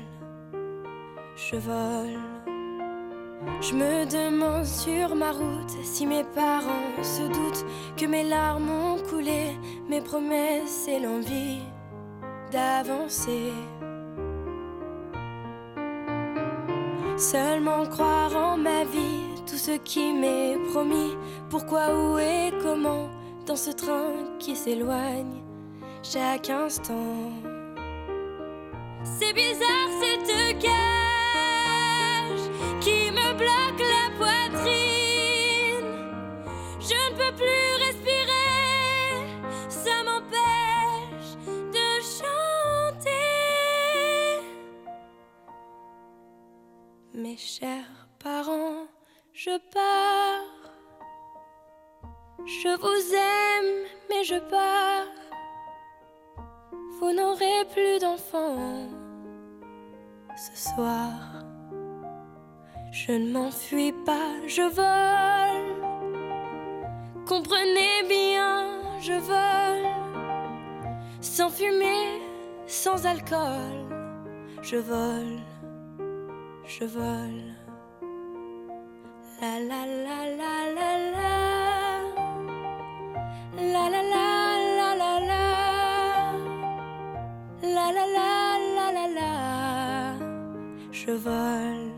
je 1.36 1.56
vole. 1.56 2.18
Je 3.60 3.74
me 3.74 4.04
demande 4.06 4.64
sur 4.64 5.14
ma 5.14 5.32
route 5.32 5.76
si 5.82 6.06
mes 6.06 6.24
parents 6.24 7.02
se 7.02 7.22
doutent 7.22 7.64
que 7.96 8.06
mes 8.06 8.24
larmes 8.24 8.70
ont 8.70 8.98
coulé, 9.10 9.56
mes 9.88 10.00
promesses 10.00 10.88
et 10.88 10.98
l'envie 10.98 11.60
d'avancer. 12.50 13.52
Seulement 17.16 17.84
croire 17.86 18.36
en 18.36 18.56
ma 18.56 18.84
vie, 18.84 19.42
tout 19.46 19.56
ce 19.56 19.72
qui 19.72 20.12
m'est 20.12 20.56
promis. 20.70 21.16
Pourquoi, 21.50 21.94
où 21.94 22.18
et 22.18 22.52
comment, 22.62 23.08
dans 23.48 23.56
ce 23.56 23.70
train 23.70 24.12
qui 24.38 24.54
s'éloigne 24.54 25.42
chaque 26.02 26.50
instant. 26.50 27.32
C'est 29.02 29.32
bizarre 29.32 29.88
cette 30.02 30.58
cage 30.58 32.44
qui 32.82 33.10
me 33.10 33.32
bloque 33.42 33.84
la 33.96 34.10
poitrine. 34.18 35.88
Je 36.78 36.98
ne 37.06 37.16
peux 37.16 37.34
plus 37.36 37.70
respirer, 37.86 38.52
ça 39.70 40.02
m'empêche 40.04 41.32
de 41.72 41.88
chanter. 42.18 43.22
Mes 47.14 47.38
chers 47.38 48.08
parents, 48.18 48.86
je 49.32 49.56
pars. 49.72 50.57
Je 52.46 52.76
vous 52.80 53.14
aime, 53.14 53.86
mais 54.08 54.24
je 54.24 54.38
pars. 54.50 55.06
Vous 56.98 57.12
n'aurez 57.12 57.64
plus 57.72 57.98
d'enfants 58.00 58.88
ce 60.36 60.70
soir. 60.70 61.12
Je 62.92 63.12
ne 63.12 63.32
m'enfuis 63.32 63.92
pas, 64.04 64.32
je 64.46 64.62
vole. 64.62 65.74
Comprenez 67.26 68.02
bien, 68.08 68.80
je 69.00 69.12
vole. 69.12 69.86
Sans 71.20 71.50
fumée, 71.50 72.20
sans 72.66 73.06
alcool, 73.06 73.86
je 74.62 74.76
vole 74.76 75.38
je 76.68 76.84
vole. 76.84 77.54
La 79.40 79.58
la 79.58 79.86
la 79.86 80.18
la 80.40 80.54
la 80.76 81.10
la. 81.12 81.27
Je 91.08 91.14
vole. 91.14 91.90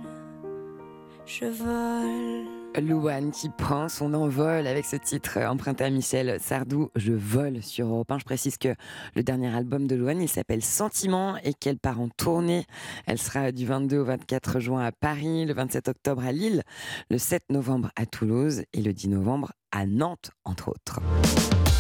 Je 1.27 1.47
vole. 1.47 2.47
Louane 2.81 3.33
qui 3.33 3.49
prend 3.49 3.89
son 3.89 4.15
envol 4.15 4.69
avec 4.69 4.85
ce 4.85 4.95
titre 4.95 5.39
emprunté 5.41 5.83
à 5.83 5.91
Michel 5.91 6.39
Sardou, 6.39 6.91
Je 6.95 7.13
vole 7.13 7.61
sur 7.61 7.89
Europe 7.89 8.13
1. 8.13 8.19
Je 8.21 8.25
précise 8.25 8.57
que 8.57 8.69
le 9.17 9.25
dernier 9.25 9.53
album 9.53 9.89
de 9.89 9.97
Louane, 9.97 10.23
il 10.23 10.29
s'appelle 10.29 10.63
Sentiment 10.63 11.37
et 11.43 11.55
qu'elle 11.55 11.79
part 11.79 12.01
en 12.01 12.09
tournée. 12.09 12.67
Elle 13.07 13.19
sera 13.19 13.51
du 13.51 13.67
22 13.67 13.99
au 13.99 14.05
24 14.05 14.61
juin 14.61 14.85
à 14.85 14.93
Paris, 14.93 15.45
le 15.45 15.55
27 15.55 15.89
octobre 15.89 16.25
à 16.25 16.31
Lille, 16.31 16.63
le 17.11 17.19
7 17.19 17.43
novembre 17.51 17.91
à 17.97 18.07
Toulouse 18.07 18.63
et 18.73 18.81
le 18.81 18.93
10 18.93 19.09
novembre 19.09 19.51
à 19.73 19.87
Nantes, 19.87 20.31
entre 20.45 20.69
autres. 20.69 21.01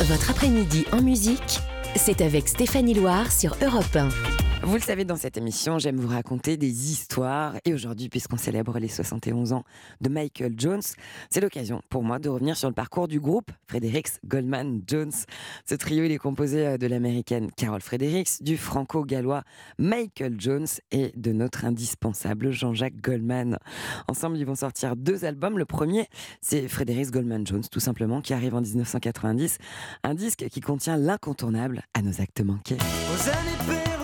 Votre 0.04 0.30
après-midi 0.30 0.86
en 0.92 1.02
musique, 1.02 1.60
c'est 1.96 2.20
avec 2.20 2.48
Stéphanie 2.48 2.94
Loire 2.94 3.30
sur 3.32 3.56
Europe 3.62 3.94
1. 3.94 4.39
Vous 4.62 4.74
le 4.74 4.82
savez, 4.82 5.04
dans 5.06 5.16
cette 5.16 5.38
émission, 5.38 5.78
j'aime 5.78 5.96
vous 5.96 6.08
raconter 6.08 6.58
des 6.58 6.92
histoires. 6.92 7.54
Et 7.64 7.72
aujourd'hui, 7.72 8.10
puisqu'on 8.10 8.36
célèbre 8.36 8.78
les 8.78 8.88
71 8.88 9.54
ans 9.54 9.64
de 10.02 10.10
Michael 10.10 10.52
Jones, 10.56 10.82
c'est 11.30 11.40
l'occasion 11.40 11.80
pour 11.88 12.02
moi 12.02 12.18
de 12.18 12.28
revenir 12.28 12.56
sur 12.56 12.68
le 12.68 12.74
parcours 12.74 13.08
du 13.08 13.20
groupe 13.20 13.50
Fredericks 13.68 14.20
Goldman 14.26 14.82
Jones. 14.86 15.12
Ce 15.64 15.74
trio, 15.74 16.04
il 16.04 16.12
est 16.12 16.18
composé 16.18 16.66
euh, 16.66 16.78
de 16.78 16.86
l'américaine 16.86 17.50
Carol 17.56 17.80
Fredericks, 17.80 18.42
du 18.42 18.58
franco-gallois 18.58 19.44
Michael 19.78 20.36
Jones 20.38 20.68
et 20.92 21.12
de 21.16 21.32
notre 21.32 21.64
indispensable 21.64 22.50
Jean-Jacques 22.50 23.00
Goldman. 23.00 23.58
Ensemble, 24.08 24.36
ils 24.36 24.46
vont 24.46 24.54
sortir 24.54 24.94
deux 24.94 25.24
albums. 25.24 25.58
Le 25.58 25.64
premier, 25.64 26.06
c'est 26.42 26.68
Fredericks 26.68 27.10
Goldman 27.10 27.46
Jones, 27.46 27.64
tout 27.70 27.80
simplement, 27.80 28.20
qui 28.20 28.34
arrive 28.34 28.54
en 28.54 28.60
1990. 28.60 29.56
Un 30.04 30.14
disque 30.14 30.46
qui 30.50 30.60
contient 30.60 30.98
l'incontournable 30.98 31.82
à 31.94 32.02
nos 32.02 32.20
actes 32.20 32.42
manqués. 32.42 32.76
Aux 32.76 33.28
années 33.28 33.99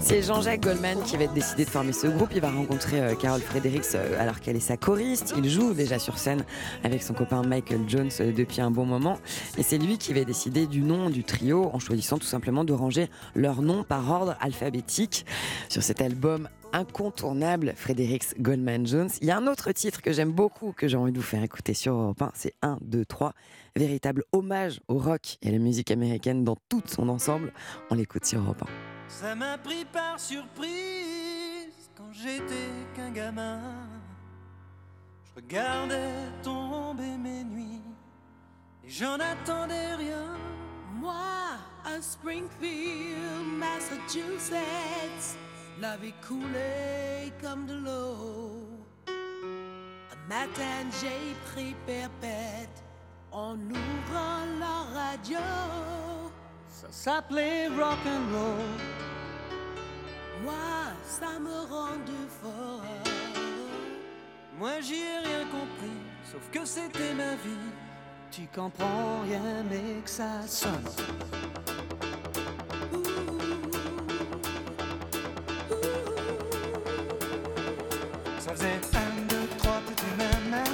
C'est 0.00 0.22
Jean-Jacques 0.22 0.62
Goldman 0.62 1.02
qui 1.04 1.16
va 1.16 1.24
être 1.24 1.32
décidé 1.32 1.64
de 1.64 1.70
former 1.70 1.92
ce 1.92 2.06
groupe. 2.06 2.30
Il 2.34 2.40
va 2.40 2.50
rencontrer 2.50 3.00
euh, 3.00 3.14
Carol 3.14 3.40
Fredericks 3.40 3.94
euh, 3.94 4.20
alors 4.20 4.40
qu'elle 4.40 4.56
est 4.56 4.60
sa 4.60 4.76
choriste. 4.76 5.32
Il 5.36 5.48
joue 5.48 5.74
déjà 5.74 5.98
sur 5.98 6.18
scène 6.18 6.44
avec 6.84 7.02
son 7.02 7.14
copain 7.14 7.42
Michael 7.42 7.82
Jones 7.86 8.10
euh, 8.20 8.32
depuis 8.32 8.60
un 8.60 8.70
bon 8.70 8.84
moment. 8.84 9.18
Et 9.58 9.62
c'est 9.62 9.78
lui 9.78 9.98
qui 9.98 10.12
va 10.12 10.24
décider 10.24 10.66
du 10.66 10.80
nom 10.80 11.08
du 11.08 11.24
trio 11.24 11.70
en 11.72 11.78
choisissant 11.78 12.18
tout 12.18 12.26
simplement 12.26 12.64
de 12.64 12.72
ranger 12.72 13.08
leur 13.34 13.62
nom 13.62 13.84
par 13.84 14.10
ordre 14.10 14.36
alphabétique. 14.40 15.24
Sur 15.68 15.82
cet 15.82 16.00
album 16.00 16.48
incontournable, 16.72 17.74
Fredericks 17.76 18.40
Goldman 18.40 18.86
Jones, 18.86 19.10
il 19.20 19.28
y 19.28 19.30
a 19.30 19.36
un 19.36 19.46
autre 19.46 19.72
titre 19.72 20.02
que 20.02 20.12
j'aime 20.12 20.32
beaucoup, 20.32 20.72
que 20.72 20.88
j'ai 20.88 20.96
envie 20.96 21.12
de 21.12 21.18
vous 21.18 21.24
faire 21.24 21.42
écouter 21.42 21.74
sur 21.74 21.94
Europe 21.94 22.22
1. 22.22 22.32
C'est 22.34 22.54
1, 22.62 22.78
2, 22.80 23.04
3. 23.04 23.32
Véritable 23.76 24.24
hommage 24.32 24.80
au 24.88 24.98
rock 24.98 25.38
et 25.42 25.48
à 25.48 25.52
la 25.52 25.58
musique 25.58 25.90
américaine 25.90 26.44
dans 26.44 26.56
tout 26.68 26.82
son 26.86 27.08
ensemble. 27.08 27.52
On 27.90 27.94
l'écoute 27.94 28.24
sur 28.24 28.40
Europe 28.40 28.62
1. 28.62 28.66
Ça 29.08 29.34
m'a 29.34 29.58
pris 29.58 29.84
par 29.84 30.18
surprise 30.18 31.90
quand 31.96 32.12
j'étais 32.12 32.70
qu'un 32.94 33.10
gamin. 33.10 33.60
Je 35.24 35.40
regardais 35.40 36.10
tomber 36.42 37.16
mes 37.18 37.44
nuits 37.44 37.82
et 38.84 38.88
j'en 38.88 39.14
attendais 39.14 39.94
rien. 39.94 40.36
Moi, 40.94 41.14
à 41.84 42.00
Springfield, 42.00 43.18
Massachusetts, 43.58 45.36
la 45.82 45.96
vie 45.96 46.14
coulait 46.26 47.32
comme 47.42 47.66
de 47.66 47.74
l'eau. 47.74 48.86
Un 49.08 50.28
matin, 50.28 50.78
j'ai 51.00 51.34
pris 51.50 51.74
perpète 51.84 52.84
en 53.32 53.56
ouvrant 53.56 54.44
la 54.60 54.78
radio. 55.00 55.44
Ça 56.68 56.86
s'appelait 56.90 57.66
rock 57.66 57.98
and 58.06 58.26
roll. 58.32 58.72
Moi, 60.44 60.72
ça 61.04 61.40
me 61.40 61.56
rendait 61.74 62.30
fort. 62.40 62.84
Moi 64.56 64.80
j'y 64.80 65.00
ai 65.00 65.18
rien 65.24 65.44
compris, 65.46 66.00
sauf 66.30 66.48
que 66.52 66.64
c'était 66.64 67.14
ma 67.14 67.34
vie. 67.34 67.70
Tu 68.30 68.42
comprends 68.54 69.22
rien 69.22 69.64
mais 69.68 70.00
que 70.04 70.10
ça 70.10 70.46
sonne. 70.46 70.92
Faisait 78.54 78.80
1, 78.92 79.28
2, 79.28 79.36
3, 79.58 79.72
petit 79.86 80.04
maman 80.18 80.64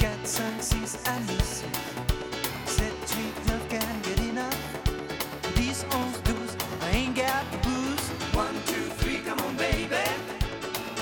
4, 0.00 0.08
5, 0.24 0.42
6, 0.60 0.98
allez, 1.06 1.38
6 1.38 1.64
7, 2.66 2.92
8, 3.06 3.46
9, 3.46 3.60
can't 3.68 4.02
get 4.02 4.18
enough 4.18 4.82
10, 5.54 5.62
11, 5.62 6.22
12, 6.24 6.56
I 6.82 6.96
ain't 6.96 7.14
got 7.14 7.44
the 7.52 7.58
booze 7.58 8.08
1, 8.34 8.46
2, 8.66 8.74
3, 8.98 9.18
come 9.18 9.38
on 9.46 9.54
baby. 9.56 9.94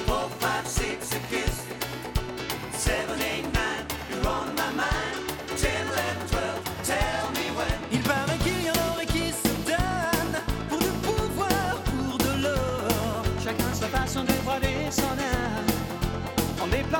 4, 0.07 0.28
5, 0.28 0.66
6, 0.66 1.12
a 1.14 1.18
kiss. 1.31 1.64
7, 2.72 3.18
8, 3.18 3.53
9, 3.55 3.87
you're 4.11 4.28
on 4.28 4.55
my 4.57 4.70
mind. 4.72 5.16
10, 5.57 5.64
11, 5.64 6.31
12, 6.31 6.61
tell 6.85 7.31
me 7.33 7.47
when. 7.57 7.78
Il 7.91 8.03
paraît 8.03 8.37
qu'il 8.45 8.62
y 8.64 8.70
en 8.70 8.93
aurait 8.93 9.07
qui 9.07 9.33
se 9.33 9.49
Pour 10.68 10.78
du 10.78 10.93
pouvoir, 11.01 11.76
pour 11.89 12.18
de 12.18 12.43
l'or. 12.43 13.24
Chacun 13.43 13.72
sa 13.72 13.87
façon 13.87 14.24
de 14.24 14.31
âme 14.31 14.70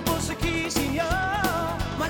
On 0.01 0.03
est 0.03 0.05
plein 0.05 0.13
pour 0.13 0.21
ceux 0.23 0.35
qui 0.35 0.71
s'ignorent 0.71 1.79
Moi, 1.99 2.07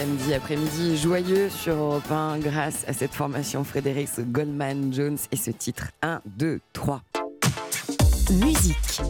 samedi 0.00 0.32
après-midi 0.32 0.96
joyeux 0.96 1.50
sur 1.50 1.74
Europe 1.74 2.10
1 2.10 2.38
grâce 2.38 2.86
à 2.88 2.94
cette 2.94 3.12
formation 3.12 3.64
Frédéric 3.64 4.08
Goldman 4.32 4.90
Jones 4.94 5.18
et 5.30 5.36
ce 5.36 5.50
titre 5.50 5.88
1, 6.00 6.22
2, 6.24 6.60
3. 6.72 7.02
Musique. 8.30 9.02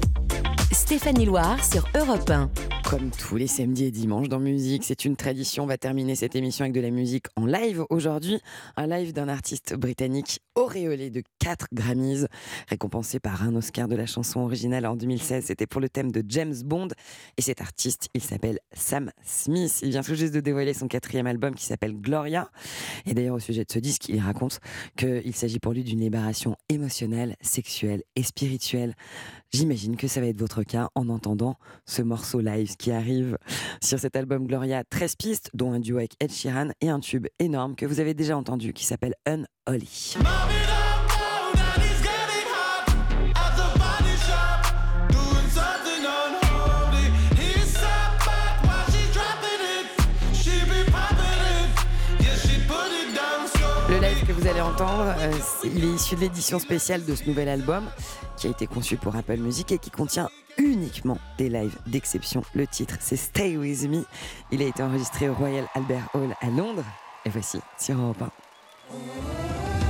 Stéphanie 0.72 1.26
Loire 1.26 1.64
sur 1.64 1.84
Europe 1.94 2.28
1. 2.28 2.69
Comme 2.90 3.12
tous 3.12 3.36
les 3.36 3.46
samedis 3.46 3.84
et 3.84 3.90
dimanches 3.92 4.28
dans 4.28 4.40
musique, 4.40 4.82
c'est 4.82 5.04
une 5.04 5.14
tradition. 5.14 5.62
On 5.62 5.66
va 5.66 5.78
terminer 5.78 6.16
cette 6.16 6.34
émission 6.34 6.64
avec 6.64 6.74
de 6.74 6.80
la 6.80 6.90
musique 6.90 7.26
en 7.36 7.46
live 7.46 7.84
aujourd'hui. 7.88 8.40
Un 8.76 8.88
live 8.88 9.12
d'un 9.12 9.28
artiste 9.28 9.74
britannique 9.74 10.40
auréolé 10.56 11.08
de 11.08 11.22
4 11.38 11.68
Grammys, 11.72 12.26
récompensé 12.66 13.20
par 13.20 13.44
un 13.44 13.54
Oscar 13.54 13.86
de 13.86 13.94
la 13.94 14.06
chanson 14.06 14.40
originale 14.40 14.86
en 14.86 14.96
2016. 14.96 15.44
C'était 15.44 15.68
pour 15.68 15.80
le 15.80 15.88
thème 15.88 16.10
de 16.10 16.24
James 16.26 16.56
Bond. 16.64 16.88
Et 17.36 17.42
cet 17.42 17.60
artiste, 17.60 18.08
il 18.12 18.22
s'appelle 18.22 18.58
Sam 18.72 19.12
Smith. 19.24 19.78
Il 19.82 19.90
vient 19.90 20.02
tout 20.02 20.16
juste 20.16 20.34
de 20.34 20.40
dévoiler 20.40 20.74
son 20.74 20.88
quatrième 20.88 21.28
album 21.28 21.54
qui 21.54 21.66
s'appelle 21.66 21.94
Gloria. 21.94 22.50
Et 23.06 23.14
d'ailleurs, 23.14 23.36
au 23.36 23.40
sujet 23.40 23.64
de 23.64 23.70
ce 23.70 23.78
disque, 23.78 24.08
il 24.08 24.18
raconte 24.18 24.58
qu'il 24.96 25.36
s'agit 25.36 25.60
pour 25.60 25.74
lui 25.74 25.84
d'une 25.84 26.00
libération 26.00 26.56
émotionnelle, 26.68 27.36
sexuelle 27.40 28.02
et 28.16 28.24
spirituelle. 28.24 28.96
J'imagine 29.52 29.96
que 29.96 30.06
ça 30.06 30.20
va 30.20 30.28
être 30.28 30.38
votre 30.38 30.62
cas 30.62 30.90
en 30.94 31.08
entendant 31.08 31.56
ce 31.84 32.02
morceau 32.02 32.40
live 32.40 32.76
qui 32.76 32.92
arrive 32.92 33.36
sur 33.82 33.98
cet 33.98 34.14
album 34.14 34.46
Gloria. 34.46 34.84
13 34.84 35.16
pistes, 35.16 35.50
dont 35.54 35.72
un 35.72 35.80
duo 35.80 35.96
avec 35.96 36.12
Ed 36.20 36.30
Sheeran 36.30 36.68
et 36.80 36.88
un 36.88 37.00
tube 37.00 37.26
énorme 37.40 37.74
que 37.74 37.84
vous 37.84 37.98
avez 37.98 38.14
déjà 38.14 38.36
entendu 38.36 38.72
qui 38.72 38.84
s'appelle 38.84 39.14
Unholy. 39.26 40.14
Euh, 54.82 55.32
il 55.64 55.84
est 55.84 55.88
issu 55.88 56.14
de 56.14 56.20
l'édition 56.20 56.58
spéciale 56.58 57.04
de 57.04 57.14
ce 57.14 57.24
nouvel 57.26 57.48
album 57.48 57.84
qui 58.36 58.46
a 58.46 58.50
été 58.50 58.66
conçu 58.66 58.96
pour 58.96 59.14
Apple 59.14 59.36
Music 59.36 59.72
et 59.72 59.78
qui 59.78 59.90
contient 59.90 60.28
uniquement 60.58 61.18
des 61.38 61.48
lives 61.50 61.76
d'exception. 61.86 62.42
Le 62.54 62.66
titre, 62.66 62.96
c'est 63.00 63.16
Stay 63.16 63.56
With 63.56 63.88
Me. 63.88 64.04
Il 64.50 64.62
a 64.62 64.66
été 64.66 64.82
enregistré 64.82 65.28
au 65.28 65.34
Royal 65.34 65.66
Albert 65.74 66.08
Hall 66.14 66.34
à 66.40 66.46
Londres. 66.46 66.84
Et 67.26 67.30
voici 67.30 67.60
sur 67.78 68.00
Europe 68.00 68.22
1. 68.22 69.89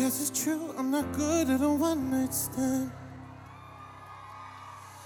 Guess 0.00 0.30
it's 0.30 0.44
true, 0.44 0.74
I'm 0.78 0.90
not 0.90 1.12
good 1.12 1.50
at 1.50 1.60
a 1.60 1.68
one 1.68 2.10
night 2.10 2.32
stand. 2.32 2.90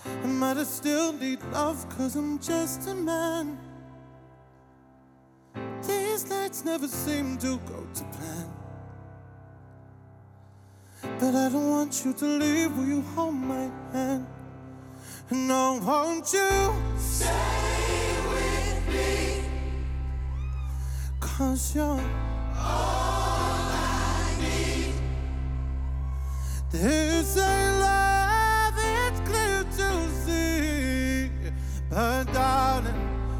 I 0.07 0.27
might 0.27 0.57
have 0.57 0.69
still 0.69 1.13
need 1.13 1.43
love, 1.51 1.85
cause 1.89 2.15
I'm 2.15 2.39
just 2.39 2.87
a 2.87 2.95
man. 2.95 3.59
These 5.85 6.31
nights 6.31 6.65
never 6.65 6.87
seem 6.87 7.39
to 7.39 7.59
go 7.67 7.85
to 7.93 8.05
plan. 8.05 8.49
But 11.19 11.35
I 11.35 11.49
don't 11.49 11.71
want 11.71 12.05
you 12.05 12.13
to 12.13 12.25
leave, 12.25 12.77
will 12.77 12.87
you 12.87 13.03
hold 13.17 13.35
my 13.35 13.69
hand? 13.93 14.29
No, 15.29 15.81
won't 15.83 16.33
you 16.33 16.73
stay 16.99 18.17
with 18.31 18.95
me? 18.95 19.45
Cause 21.19 21.75
you're 21.75 22.24
This 26.75 27.37
ain't 27.37 27.79
love, 27.79 28.75
it's 28.77 29.21
clear 29.21 29.63
to 29.63 30.11
see. 30.11 31.31
But 31.89 32.25
darling, 32.33 32.93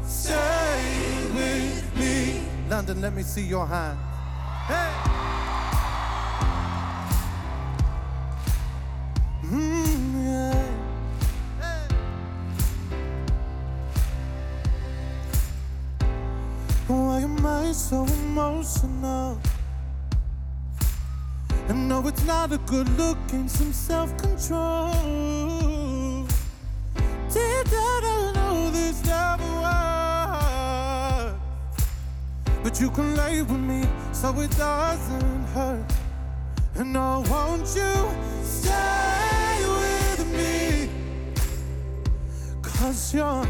stay 0.05 0.81
with 1.33 1.97
me. 1.99 2.43
London, 2.69 3.01
let 3.01 3.13
me 3.13 3.23
see 3.23 3.41
your 3.41 3.67
hand. 3.67 3.99
Hey! 4.67 4.89
Mm. 9.43 9.95
Why 16.87 17.19
am 17.19 17.45
I 17.45 17.73
so 17.73 18.05
emotional? 18.05 19.41
Not 22.25 22.51
a 22.51 22.57
good 22.57 22.89
look, 22.97 23.17
and 23.33 23.49
some 23.49 23.71
self 23.71 24.17
control. 24.17 24.91
Did 27.31 27.67
I 27.71 28.31
know 28.33 28.71
this 28.71 29.05
never 29.05 29.43
was? 29.61 31.33
But 32.63 32.81
you 32.81 32.89
can 32.89 33.15
lay 33.15 33.43
with 33.43 33.59
me 33.59 33.87
so 34.11 34.39
it 34.39 34.49
doesn't 34.57 35.45
hurt. 35.53 35.85
And 36.73 36.97
I 36.97 37.17
want 37.29 37.67
you 37.75 38.09
stay 38.43 39.65
with 39.79 40.25
me. 40.33 40.89
Cause 42.63 43.13
you're 43.13 43.45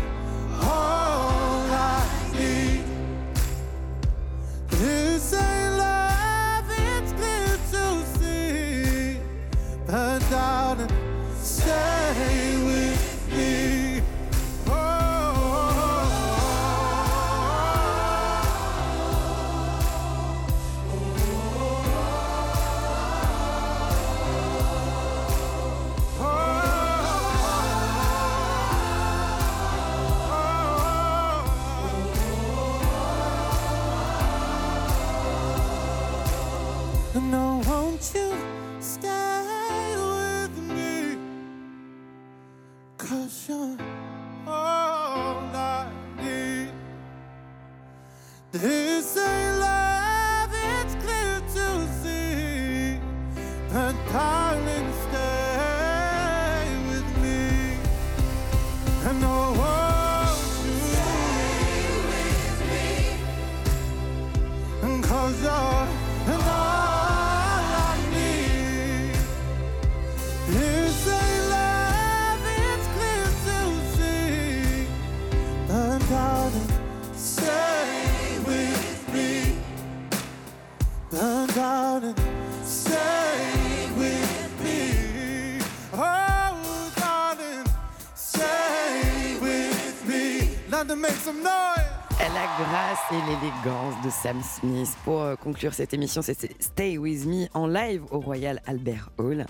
de 94.05 94.09
Sam 94.11 94.41
Smith. 94.43 94.95
Pour 95.03 95.21
euh, 95.21 95.35
conclure 95.35 95.73
cette 95.73 95.93
émission, 95.93 96.21
c'est 96.21 96.37
Stay 96.61 96.97
With 96.97 97.25
Me 97.25 97.47
en 97.53 97.65
live 97.65 98.03
au 98.11 98.19
Royal 98.19 98.61
Albert 98.67 99.09
Hall. 99.17 99.45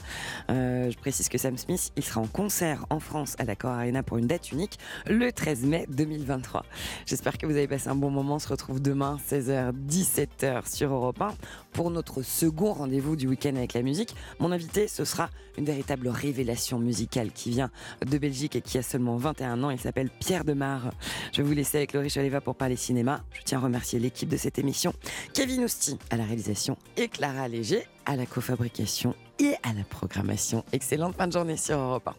Euh, 0.50 0.90
je 0.90 0.98
précise 0.98 1.28
que 1.28 1.38
Sam 1.38 1.58
Smith, 1.58 1.92
il 1.98 2.04
sera 2.04 2.22
en 2.22 2.28
concert 2.28 2.86
en 2.90 3.00
France 3.00 3.36
à 3.38 3.44
l'Accor 3.44 3.72
Arena 3.72 4.02
pour 4.02 4.18
une 4.18 4.28
date 4.28 4.52
unique 4.52 4.78
le 5.08 5.32
13 5.32 5.64
mai 5.66 5.86
2023. 5.90 6.64
J'espère 7.06 7.38
que 7.38 7.46
vous 7.46 7.54
avez 7.54 7.68
passé 7.68 7.90
un 7.90 7.96
bon 7.96 8.10
moment. 8.10 8.36
On 8.36 8.40
se 8.40 8.48
retrouve 8.48 8.82
demain 8.82 9.18
16h, 9.30 9.74
17h 9.74 10.74
sur 10.74 10.94
Europe 10.94 11.22
1 11.22 11.34
pour 11.74 11.92
notre 11.92 12.22
second 12.22 12.72
rendez-vous 12.72 13.18
du 13.18 13.28
week-end 13.28 13.56
avec 13.58 13.74
la 13.74 13.82
musique. 13.82 14.16
Mon 14.40 14.52
invité, 14.52 14.88
ce 14.88 15.04
sera 15.04 15.30
une 15.58 15.66
véritable 15.66 16.08
révélation 16.08 16.80
musicale 16.80 17.32
qui 17.32 17.50
vient 17.50 17.70
de 18.06 18.18
Belgique 18.18 18.56
et 18.56 18.62
qui 18.62 18.78
a 18.78 18.84
seulement 18.84 19.18
21 19.18 19.64
ans. 19.64 19.70
Il 19.70 19.80
s'appelle 19.80 20.10
Pierre 20.10 20.46
Demar. 20.46 20.92
Je 21.34 21.42
vais 21.42 21.48
vous 21.48 21.54
laisser 21.54 21.78
avec 21.78 21.94
Laurie 21.94 22.10
Chaleva 22.10 22.42
pour 22.42 22.56
parler 22.56 22.76
cinéma. 22.76 23.24
Je 23.34 23.42
tiens 23.44 23.58
à 23.58 23.62
remercier 23.62 24.00
l'équipe 24.00 24.30
de 24.30 24.38
cette 24.46 24.60
émission, 24.60 24.94
Kevin 25.34 25.64
Ousti 25.64 25.98
à 26.12 26.18
la 26.18 26.24
réalisation 26.24 26.78
et 26.98 27.08
Clara 27.08 27.48
Léger 27.48 27.88
à 28.06 28.16
la 28.16 28.28
cofabrication 28.28 29.16
et 29.40 29.56
à 29.64 29.74
la 29.74 29.84
programmation. 29.84 30.64
Excellente 30.72 31.16
fin 31.16 31.26
de 31.26 31.34
journée 31.34 31.58
sur 31.58 31.80
Europe 31.80 32.10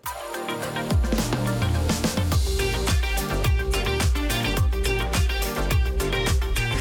1. 1.12 1.15